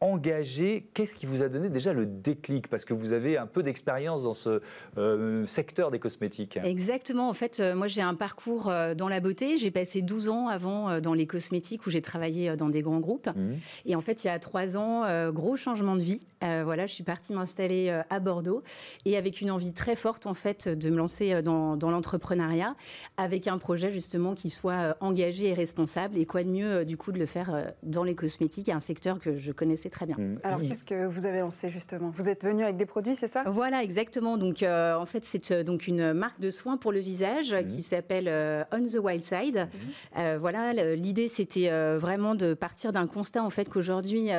engagé. 0.00 0.88
Qu'est-ce 0.94 1.16
qui 1.16 1.26
vous 1.26 1.42
a 1.42 1.48
donné 1.48 1.68
déjà 1.68 1.92
le 1.92 2.06
déclic? 2.06 2.68
Parce 2.68 2.84
que 2.84 2.94
vous 2.94 3.12
avez 3.12 3.36
un 3.36 3.46
peu 3.46 3.64
d'expérience 3.64 4.22
dans 4.22 4.34
ce 4.34 4.60
euh, 4.96 5.44
secteur 5.46 5.90
des 5.90 5.98
cosmétiques. 5.98 6.58
Exactement. 6.62 7.28
En 7.28 7.34
fait, 7.34 7.58
euh, 7.58 7.74
moi, 7.74 7.88
j'ai 7.88 8.02
un 8.02 8.14
parcours 8.14 8.68
euh, 8.68 8.94
dans 8.94 9.08
la 9.08 9.18
beauté. 9.18 9.58
J'ai 9.58 9.72
passé 9.72 10.00
12 10.00 10.28
ans 10.28 10.48
avant 10.48 11.00
dans 11.00 11.14
les 11.14 11.26
cosmétiques 11.26 11.86
où 11.86 11.90
j'ai 11.90 12.02
travaillé 12.02 12.56
dans 12.56 12.68
des 12.68 12.82
grands 12.82 13.00
groupes. 13.00 13.28
Mmh. 13.28 13.54
Et 13.86 13.96
en 13.96 14.00
fait, 14.00 14.22
il 14.22 14.28
y 14.28 14.30
a 14.30 14.38
trois 14.38 14.76
ans, 14.76 15.04
gros 15.32 15.56
changement 15.56 15.96
de 15.96 16.02
vie. 16.02 16.26
voilà, 16.40 16.86
je 16.86 16.94
suis 16.94 17.04
partie 17.04 17.32
m'installer 17.32 17.90
à 18.10 18.20
Bordeaux 18.20 18.62
et 19.04 19.16
avec 19.16 19.40
une 19.40 19.50
envie 19.50 19.72
très 19.72 19.96
forte, 19.96 20.26
en 20.26 20.34
fait, 20.34 20.68
de 20.68 20.90
me 20.90 20.96
lancer 20.96 21.42
dans, 21.42 21.76
dans 21.76 21.90
l'entrepreneuriat 21.90 22.74
avec 23.16 23.48
un 23.48 23.58
projet 23.58 23.90
justement 23.92 24.34
qui 24.34 24.50
soit 24.50 24.96
engagé 25.00 25.48
et 25.48 25.54
responsable. 25.54 26.18
Et 26.18 26.26
quoi 26.26 26.42
de 26.42 26.48
mieux, 26.48 26.84
du 26.84 26.96
coup, 26.96 27.12
de 27.12 27.18
le 27.18 27.26
faire 27.26 27.72
dans 27.82 28.04
les 28.04 28.14
cosmétiques, 28.14 28.68
un 28.68 28.80
secteur 28.80 29.18
que 29.18 29.36
je 29.36 29.52
connaissais 29.52 29.87
c'est 29.88 29.94
très 29.94 30.06
bien. 30.06 30.16
Mmh. 30.18 30.40
Alors, 30.42 30.60
qu'est-ce 30.60 30.84
que 30.84 31.06
vous 31.06 31.24
avez 31.24 31.40
lancé 31.40 31.70
justement? 31.70 32.12
Vous 32.14 32.28
êtes 32.28 32.44
venu 32.44 32.62
avec 32.62 32.76
des 32.76 32.84
produits, 32.84 33.16
c'est 33.16 33.28
ça? 33.28 33.44
Voilà, 33.46 33.82
exactement. 33.82 34.36
Donc, 34.36 34.62
en 34.62 35.06
fait, 35.06 35.24
c'est 35.24 35.64
donc 35.64 35.86
une 35.86 36.12
marque 36.12 36.40
de 36.40 36.50
soins 36.50 36.76
pour 36.76 36.92
le 36.92 36.98
visage 36.98 37.54
mmh. 37.54 37.66
qui 37.66 37.82
s'appelle 37.82 38.66
On 38.70 38.86
the 38.86 39.02
Wild 39.02 39.24
Side. 39.24 39.68
Mmh. 40.16 40.36
voilà, 40.38 40.74
l'idée, 40.94 41.28
c'était 41.28 41.70
vraiment 41.96 42.34
de 42.34 42.52
partir 42.52 42.92
d'un 42.92 43.06
constat 43.06 43.42
en 43.42 43.50
fait 43.50 43.68
qu'aujourd'hui, 43.68 44.30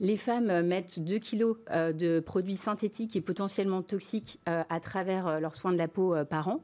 les 0.00 0.16
femmes 0.16 0.60
mettent 0.62 1.00
2 1.00 1.18
kilos 1.18 1.56
de 1.70 2.20
produits 2.20 2.56
synthétiques 2.56 3.16
et 3.16 3.20
potentiellement 3.22 3.82
toxiques 3.82 4.40
à 4.46 4.80
travers 4.80 5.40
leurs 5.40 5.54
soins 5.54 5.72
de 5.72 5.78
la 5.78 5.88
peau 5.88 6.14
par 6.28 6.48
an. 6.48 6.60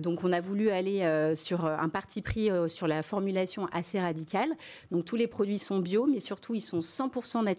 donc, 0.00 0.24
on 0.24 0.32
a 0.32 0.40
voulu 0.40 0.70
aller 0.70 1.34
sur 1.34 1.66
un 1.66 1.88
parti 1.90 2.22
pris 2.22 2.48
sur 2.68 2.86
la 2.86 3.02
formulation 3.02 3.66
assez 3.72 4.00
radicale. 4.00 4.48
Donc 4.90 5.04
tous 5.04 5.16
les 5.16 5.26
produits 5.26 5.58
sont 5.58 5.78
bio, 5.78 6.06
mais 6.06 6.20
surtout 6.20 6.54
ils 6.54 6.60
sont 6.60 6.80
100% 6.80 7.44
naturels, 7.44 7.49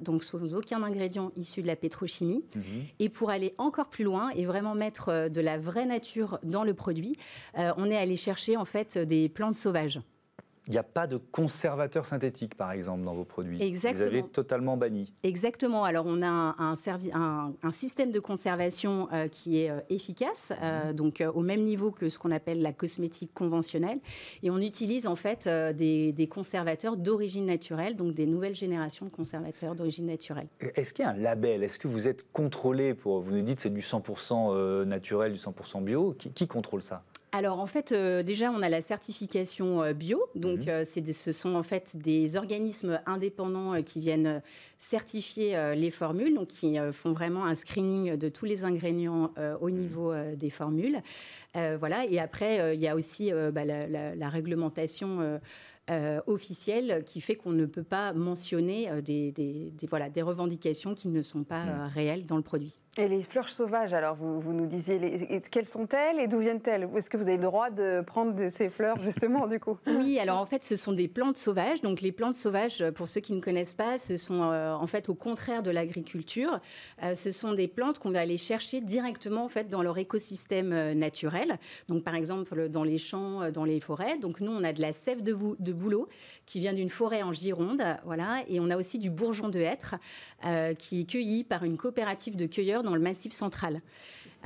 donc 0.00 0.24
sans 0.24 0.54
aucun 0.54 0.82
ingrédient 0.82 1.32
issu 1.36 1.62
de 1.62 1.66
la 1.66 1.76
pétrochimie. 1.76 2.44
Mhm. 2.54 2.62
Et 2.98 3.08
pour 3.08 3.30
aller 3.30 3.52
encore 3.58 3.88
plus 3.88 4.04
loin 4.04 4.30
et 4.30 4.44
vraiment 4.44 4.74
mettre 4.74 5.08
euh, 5.08 5.28
de 5.28 5.40
la 5.40 5.58
vraie 5.58 5.86
nature 5.86 6.38
dans 6.42 6.64
le 6.64 6.74
produit, 6.74 7.16
euh, 7.58 7.72
on 7.76 7.90
est 7.90 7.96
allé 7.96 8.16
chercher 8.16 8.56
en 8.56 8.64
fait 8.64 8.98
des 8.98 9.28
plantes 9.28 9.56
sauvages. 9.56 10.00
Il 10.68 10.70
n'y 10.70 10.78
a 10.78 10.84
pas 10.84 11.08
de 11.08 11.16
conservateur 11.16 12.06
synthétique, 12.06 12.54
par 12.54 12.70
exemple, 12.70 13.02
dans 13.02 13.14
vos 13.14 13.24
produits. 13.24 13.60
Exactement. 13.60 14.04
Vous 14.04 14.14
avez 14.14 14.22
totalement 14.22 14.76
banni. 14.76 15.12
Exactement. 15.24 15.82
Alors, 15.82 16.04
on 16.06 16.22
a 16.22 16.28
un, 16.28 16.54
un, 16.58 17.54
un, 17.62 17.70
système 17.72 18.12
de 18.12 18.20
conservation 18.20 19.08
euh, 19.12 19.26
qui 19.26 19.62
est 19.62 19.70
euh, 19.70 19.80
efficace, 19.90 20.52
euh, 20.62 20.90
mhm. 20.90 20.92
donc 20.94 21.24
au 21.34 21.40
même 21.40 21.62
niveau 21.62 21.90
que 21.90 22.08
ce 22.08 22.18
qu'on 22.18 22.30
appelle 22.30 22.62
la 22.62 22.72
cosmétique 22.72 23.34
conventionnelle. 23.34 23.98
Et 24.44 24.50
on 24.50 24.58
utilise 24.58 25.08
en 25.08 25.16
fait 25.16 25.48
des, 25.48 26.12
des, 26.12 26.26
conservateurs 26.28 26.96
d'origine 26.96 27.46
naturelle, 27.46 27.96
donc 27.96 28.14
des 28.14 28.26
nouvelles 28.26 28.54
générations 28.54 29.06
de 29.06 29.10
conservateurs 29.10 29.74
d'origine 29.74 30.06
naturelle. 30.06 30.46
Est-ce 30.76 30.92
qu'il 30.92 31.04
y 31.04 31.08
a 31.08 31.10
un 31.10 31.16
label? 31.16 31.64
Est-ce 31.64 31.78
que 31.78 31.88
vous 31.88 32.06
êtes 32.06 32.30
contrôlé 32.32 32.94
pour. 32.94 33.20
Vous 33.20 33.32
nous 33.32 33.42
dites 33.42 33.60
c'est 33.60 33.70
du 33.70 33.80
100% 33.80 34.84
naturel, 34.84 35.32
du 35.32 35.38
100% 35.38 35.82
bio? 35.82 36.14
qui 36.34 36.46
contrôle 36.46 36.82
ça? 36.82 37.02
Alors 37.34 37.60
en 37.60 37.66
fait, 37.66 37.92
euh, 37.92 38.22
déjà, 38.22 38.50
on 38.50 38.60
a 38.60 38.68
la 38.68 38.82
certification 38.82 39.82
euh, 39.82 39.94
bio. 39.94 40.22
Donc 40.34 40.68
euh, 40.68 40.84
ce 40.84 41.32
sont 41.32 41.54
en 41.54 41.62
fait 41.62 41.96
des 41.96 42.36
organismes 42.36 43.00
indépendants 43.06 43.82
qui 43.82 44.00
viennent 44.00 44.42
certifier 44.78 45.56
les 45.76 45.90
formules, 45.90 46.34
donc 46.34 46.48
qui 46.48 46.76
font 46.90 47.12
vraiment 47.12 47.46
un 47.46 47.54
screening 47.54 48.16
de 48.16 48.28
tous 48.28 48.44
les 48.44 48.64
ingrédients 48.64 49.32
au 49.60 49.68
mhm. 49.68 49.74
niveau 49.74 50.12
des 50.34 50.50
formules. 50.50 51.00
voilà. 51.54 52.04
Et 52.06 52.18
après, 52.18 52.74
il 52.74 52.80
y 52.80 52.88
a 52.88 52.96
aussi 52.96 53.30
bah, 53.52 53.64
la, 53.64 54.28
réglementation 54.28 55.38
euh, 55.90 56.20
officielle 56.28 57.02
qui 57.04 57.20
fait 57.20 57.34
qu'on 57.34 57.50
ne 57.50 57.66
peut 57.66 57.82
pas 57.82 58.12
mentionner 58.12 58.88
euh, 58.88 59.00
des, 59.00 59.72
voilà, 59.90 60.10
des 60.10 60.22
revendications 60.22 60.94
qui 60.94 61.08
ne 61.08 61.22
sont 61.22 61.42
pas 61.42 61.64
mm. 61.64 61.68
euh, 61.68 61.86
réelles 61.92 62.24
dans 62.24 62.36
le 62.36 62.42
produit. 62.42 62.78
Et 62.96 63.08
les 63.08 63.24
fleurs 63.24 63.48
sauvages, 63.48 63.92
alors 63.92 64.14
vous, 64.14 64.40
vous 64.40 64.52
nous 64.52 64.66
disiez, 64.66 65.00
les, 65.00 65.40
quelles 65.50 65.66
sont-elles 65.66 66.20
et 66.20 66.28
d'où 66.28 66.38
viennent-elles? 66.38 66.88
Est-ce 66.94 67.10
que 67.10 67.16
vous 67.16 67.26
avez 67.26 67.36
le 67.36 67.42
droit 67.42 67.70
de 67.70 68.00
prendre 68.06 68.48
ces 68.48 68.68
fleurs 68.68 68.96
justement 69.00 69.46
du 69.48 69.58
coup? 69.58 69.76
Oui, 69.88 70.20
alors 70.20 70.38
en 70.38 70.46
fait 70.46 70.64
ce 70.64 70.76
sont 70.76 70.92
des 70.92 71.08
plantes 71.08 71.36
sauvages. 71.36 71.82
Donc 71.82 72.00
les 72.00 72.12
plantes 72.12 72.36
sauvages, 72.36 72.84
pour 72.94 73.08
ceux 73.08 73.20
qui 73.20 73.32
ne 73.32 73.40
connaissent 73.40 73.74
pas, 73.74 73.98
ce 73.98 74.16
sont 74.16 74.40
en 74.40 74.86
fait 74.86 75.08
au 75.08 75.14
contraire 75.14 75.64
de 75.64 75.72
l'agriculture. 75.72 76.60
ce 77.12 77.32
sont 77.32 77.54
des 77.54 77.66
plantes 77.66 77.98
qu'on 77.98 78.12
va 78.12 78.20
aller 78.20 78.38
chercher 78.38 78.80
directement 78.80 79.44
en 79.44 79.48
fait 79.48 79.68
dans 79.68 79.82
leur 79.82 79.98
écosystème 79.98 80.92
naturel. 80.92 81.58
Donc 81.88 82.04
par 82.04 82.14
exemple 82.14 82.68
dans 82.68 82.84
les 82.84 82.98
champs, 82.98 83.50
dans 83.50 83.64
les 83.64 83.80
forêts. 83.80 84.16
Donc 84.18 84.40
nous 84.40 84.52
on 84.52 84.62
a 84.62 84.72
de 84.72 84.80
la 84.80 84.92
sève 84.92 85.24
de, 85.24 85.36
de 85.58 85.72
boulot 85.82 86.08
qui 86.46 86.60
vient 86.60 86.72
d'une 86.72 86.90
forêt 86.90 87.22
en 87.22 87.32
Gironde, 87.32 87.82
voilà. 88.04 88.42
Et 88.48 88.60
on 88.60 88.70
a 88.70 88.76
aussi 88.76 88.98
du 88.98 89.10
bourgeon 89.10 89.48
de 89.48 89.60
hêtre 89.60 89.96
euh, 90.44 90.74
qui 90.74 91.00
est 91.00 91.04
cueilli 91.04 91.44
par 91.44 91.64
une 91.64 91.76
coopérative 91.76 92.36
de 92.36 92.46
cueilleurs 92.46 92.82
dans 92.82 92.94
le 92.94 93.00
Massif 93.00 93.32
central. 93.32 93.82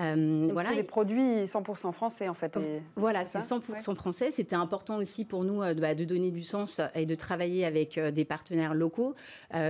Euh, 0.01 0.49
voilà. 0.53 0.71
C'est 0.71 0.77
des 0.77 0.83
produits 0.83 1.45
100% 1.45 1.93
français 1.93 2.29
en 2.29 2.35
fait. 2.35 2.59
Voilà, 2.97 3.25
c'est 3.25 3.39
100% 3.39 3.95
français. 3.95 4.31
C'était 4.31 4.57
important 4.57 4.97
aussi 4.97 5.25
pour 5.25 5.45
nous 5.45 5.63
euh, 5.63 5.75
bah, 5.75 5.95
de 5.95 6.05
donner 6.05 6.31
du 6.31 6.43
sens 6.43 6.81
et 6.95 7.07
de 7.07 7.15
travailler 7.15 7.65
avec 7.65 7.99
euh, 7.99 8.11
des 8.11 8.25
partenaires 8.25 8.75
locaux, 8.75 9.15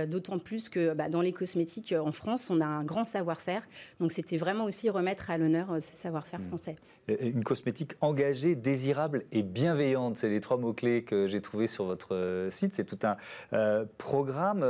d'autant 0.07 0.39
plus 0.39 0.69
que 0.69 0.93
bah, 0.93 1.09
dans 1.09 1.21
les 1.21 1.31
cosmétiques 1.31 1.93
en 1.97 2.11
France, 2.11 2.49
on 2.49 2.59
a 2.59 2.65
un 2.65 2.83
grand 2.83 3.05
savoir-faire. 3.05 3.61
Donc 3.99 4.11
c'était 4.11 4.37
vraiment 4.37 4.65
aussi 4.65 4.89
remettre 4.89 5.29
à 5.31 5.37
l'honneur 5.37 5.77
ce 5.79 5.95
savoir-faire 5.95 6.39
mmh. 6.39 6.47
français. 6.47 6.75
Une 7.07 7.43
cosmétique 7.43 7.93
engagée, 8.01 8.55
désirable 8.55 9.23
et 9.31 9.43
bienveillante, 9.43 10.17
c'est 10.17 10.29
les 10.29 10.41
trois 10.41 10.57
mots-clés 10.57 11.03
que 11.03 11.27
j'ai 11.27 11.41
trouvés 11.41 11.67
sur 11.67 11.85
votre 11.85 12.49
site. 12.51 12.73
C'est 12.73 12.85
tout 12.85 12.99
un 13.03 13.85
programme. 13.97 14.65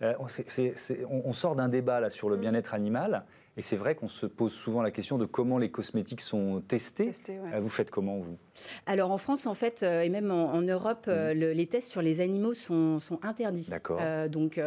on, 0.00 1.32
sort 1.32 1.56
d'un 1.56 1.68
débat 1.68 2.00
là 2.00 2.10
sur 2.10 2.28
le 2.28 2.36
mmh. 2.36 2.40
bien-être 2.40 2.74
animal. 2.74 3.24
Et 3.56 3.62
c'est 3.62 3.76
vrai 3.76 3.94
qu'on 3.94 4.08
se 4.08 4.24
pose 4.24 4.52
souvent 4.52 4.80
la 4.80 4.90
question 4.90 5.18
de 5.18 5.26
comment 5.26 5.58
les 5.58 5.70
cosmétiques 5.70 6.22
sont 6.22 6.62
testés. 6.66 7.12
Euh, 7.28 7.60
vous 7.60 7.68
faites 7.68 7.90
comment, 7.90 8.18
vous? 8.18 8.38
Alors 8.86 9.10
en 9.10 9.18
France, 9.18 9.46
en 9.46 9.54
fait, 9.54 9.82
euh, 9.82 10.02
et 10.02 10.08
même 10.08 10.30
en, 10.30 10.60
Europe, 10.60 11.06
euh, 11.08 11.34
mm. 11.34 11.54
les 11.54 11.66
tests 11.66 11.90
sur 11.90 12.02
les 12.02 12.20
animaux 12.20 12.54
sont, 12.54 12.98
interdits. 13.22 13.68
D'accord. 13.70 14.00
donc 14.28 14.60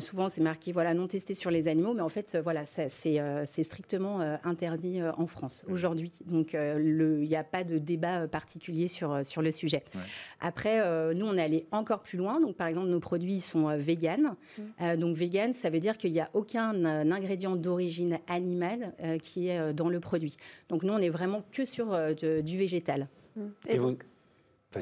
souvent, 0.00 0.28
c'est 0.28 0.40
marqué 0.40 0.72
voilà, 0.72 0.94
non 0.94 1.06
testé 1.06 1.34
sur 1.34 1.50
les 1.50 1.68
animaux, 1.68 1.94
mais 1.94 2.02
en 2.02 2.08
fait, 2.08 2.38
voilà, 2.42 2.64
c'est 2.64 3.62
strictement 3.62 4.20
interdit 4.44 5.00
en 5.16 5.26
France 5.26 5.64
mm. 5.66 5.72
aujourd'hui. 5.72 6.12
Donc 6.26 6.54
il 6.54 7.26
n'y 7.28 7.36
a 7.36 7.44
pas 7.44 7.64
de 7.64 7.78
débat 7.78 8.28
particulier 8.28 8.88
sur, 8.88 9.24
sur 9.24 9.42
le 9.42 9.50
sujet. 9.50 9.84
Après, 10.40 10.80
nous, 11.14 11.26
on 11.26 11.36
est 11.36 11.42
allé 11.42 11.66
encore 11.70 12.00
plus 12.00 12.18
loin. 12.18 12.40
Donc 12.40 12.56
par 12.56 12.66
exemple, 12.66 12.88
nos 12.88 13.00
produits 13.00 13.40
sont 13.40 13.76
véganes. 13.76 14.34
Mm. 14.58 14.96
donc 14.96 15.16
vegan, 15.16 15.52
ça 15.52 15.70
veut 15.70 15.80
dire 15.80 15.96
qu'il 15.96 16.12
n'y 16.12 16.20
a 16.20 16.28
aucun 16.34 16.84
ingrédient 17.10 17.56
d'origine 17.56 18.18
animale 18.28 18.92
euh, 19.02 19.18
qui 19.18 19.48
est 19.48 19.58
euh, 19.58 19.72
dans 19.72 19.88
le 19.88 20.00
produit. 20.00 20.36
Donc 20.68 20.82
nous, 20.82 20.92
on 20.92 20.98
est 20.98 21.08
vraiment 21.08 21.42
que 21.52 21.64
sur 21.64 21.92
euh, 21.92 22.12
du 22.14 22.58
végétal. 22.58 23.03
Et, 23.68 23.78
vous, 23.78 23.96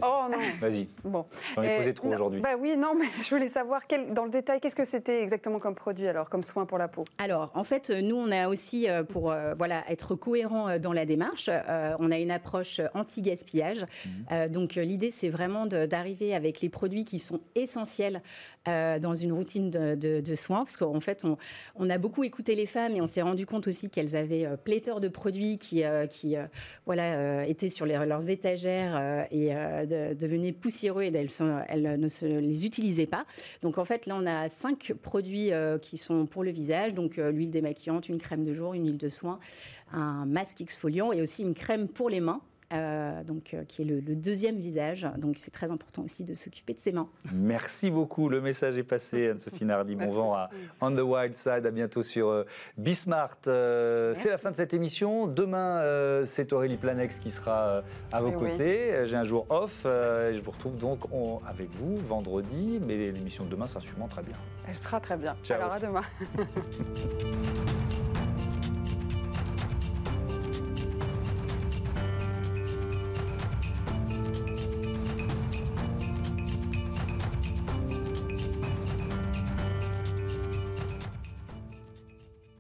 Oh 0.03 0.25
non. 0.31 0.39
Vas-y. 0.61 0.89
Bon. 1.05 1.27
J'en 1.55 1.63
ai 1.63 1.77
posé 1.79 1.95
trop 1.95 2.09
aujourd'hui. 2.09 2.41
Bah 2.41 2.57
oui, 2.59 2.77
non, 2.77 2.95
mais 2.99 3.07
je 3.23 3.35
voulais 3.35 3.49
savoir 3.49 3.87
quel, 3.87 4.13
dans 4.13 4.25
le 4.25 4.31
détail, 4.31 4.61
qu'est-ce 4.61 4.77
que 4.77 4.85
c'était 4.85 5.23
exactement 5.23 5.59
comme 5.59 5.75
produit 5.75 6.07
alors, 6.07 6.29
comme 6.29 6.43
soin 6.43 6.67
pour 6.67 6.79
la 6.79 6.89
peau? 6.89 7.05
Alors, 7.19 7.51
en 7.55 7.65
fait, 7.65 7.91
nous, 7.91 8.17
on 8.17 8.31
a 8.31 8.49
aussi, 8.49 8.89
euh, 8.89 9.03
pour 9.03 9.31
euh, 9.31 9.55
voilà, 9.57 9.85
être 9.89 10.15
cohérent 10.15 10.69
euh, 10.69 10.79
dans 10.79 10.93
la 10.93 11.07
démarche, 11.07 11.51
on 11.99 12.11
a 12.11 12.19
une 12.19 12.31
approche 12.31 12.81
anti-gaspillage. 12.95 13.85
Mhm. 14.31 14.49
donc, 14.49 14.75
l'idée, 14.75 15.11
c'est 15.11 15.29
vraiment 15.29 15.67
d'arriver 15.67 16.35
avec 16.35 16.61
les 16.61 16.69
produits 16.69 17.05
qui 17.05 17.19
sont 17.19 17.41
essentiels 17.55 18.23
dans 18.67 19.15
une 19.15 19.33
routine 19.33 19.71
de, 19.71 20.35
soins, 20.35 20.65
parce 20.65 20.77
qu'en 20.77 21.01
fait, 21.01 21.25
on, 21.25 21.37
on, 21.77 21.91
a 21.91 21.99
beaucoup 21.99 22.25
écouté 22.25 22.55
les 22.55 22.67
femmes 22.67 22.93
et 22.95 23.01
on 23.01 23.07
s'est 23.07 23.23
rendu 23.23 23.47
compte 23.47 23.67
aussi 23.67 23.91
qu'elles 23.91 24.17
avaient 24.17 24.49
pléthore 24.65 25.01
de 25.01 25.09
produits 25.09 25.59
qui, 25.59 25.83
qui 26.11 26.37
voilà, 26.87 27.47
étaient 27.47 27.69
sur 27.69 27.87
leurs 27.87 28.31
étagères 28.31 29.27
et 29.31 29.53
devenaient 29.87 30.53
poussiéreux 30.53 31.03
et 31.03 31.13
elles, 31.15 32.01
ne 32.01 32.09
se, 32.09 32.27
les 32.27 32.67
utilisaient 32.67 33.07
pas. 33.07 33.25
Donc 33.63 33.79
en 33.79 33.85
fait, 33.85 34.07
là, 34.07 34.17
on 34.19 34.27
a 34.27 34.49
cinq 34.49 34.93
produits 35.03 35.53
euh, 35.53 35.79
qui 35.79 35.97
sont 35.97 36.27
pour 36.27 36.45
le 36.45 36.51
visage, 36.51 36.95
donc 36.95 37.19
euh, 37.19 37.31
l'huile 37.31 37.51
démaquillante, 37.51 38.09
une 38.09 38.19
crème 38.19 38.45
de 38.45 38.53
jour, 38.53 38.75
une 38.75 38.87
huile 38.87 38.99
de 38.99 39.09
soin, 39.09 39.39
un 39.93 40.27
masque 40.27 40.61
exfoliant 40.61 41.13
et 41.13 41.23
aussi 41.23 41.43
une 41.43 41.55
crème 41.55 41.89
pour 41.89 42.11
les 42.11 42.21
mains. 42.21 42.41
Euh, 42.73 43.23
donc, 43.25 43.55
euh, 43.55 43.65
qui 43.65 43.83
est 43.83 43.85
le, 43.85 44.01
deuxième 44.01 44.57
visage. 44.57 45.07
Donc, 45.19 45.37
c'est 45.39 45.51
très 45.51 45.71
important 45.71 46.03
aussi 46.03 46.25
de 46.25 46.35
s'occuper 46.35 46.75
de 46.75 46.79
ses 46.79 46.93
mains. 46.93 47.09
Merci 47.33 47.91
beaucoup. 47.91 48.29
Le 48.29 48.41
message 48.41 48.79
est 48.79 48.83
passé, 48.83 49.29
Anne-Sophie 49.31 49.65
Nardi. 49.65 49.95
Bon 49.95 50.11
vent 50.11 50.35
à 50.35 50.51
On 50.81 50.91
the 50.91 51.01
Wild 51.01 51.37
Side. 51.37 51.67
À 51.67 51.71
bientôt 51.71 52.03
sur 52.03 52.29
euh, 52.29 52.45
Bismart. 52.79 53.39
c'est 53.45 54.31
la 54.31 54.39
fin 54.39 54.51
de 54.51 54.57
cette 54.57 54.75
émission. 54.75 55.27
Demain, 55.27 55.83
c'est 56.27 56.53
Aurélie 56.53 56.77
Planex 56.77 57.19
qui 57.19 57.31
sera 57.31 57.83
à 58.11 58.21
vos 58.21 58.31
eh 58.31 58.35
côtés. 58.35 59.05
J'ai 59.05 59.17
un 59.17 59.25
jour 59.25 59.47
off. 59.51 59.83
je 59.85 60.41
vous 60.41 60.51
retrouve 60.51 60.77
donc 60.77 61.01
avec 61.47 61.71
vous 61.77 61.97
vendredi. 61.97 62.81
Mais 62.87 63.13
l'émission 63.13 63.45
de 63.45 63.51
demain 63.51 63.67
sera 63.67 63.81
sûrement 63.81 64.09
très 64.09 64.23
bien. 64.23 64.37
Elle 64.69 64.79
sera 64.79 65.01
très 65.01 65.17
bien. 65.17 65.37
Ciao. 65.43 65.61
Alors, 65.61 65.73
à 65.73 65.81
demain. 65.81 66.03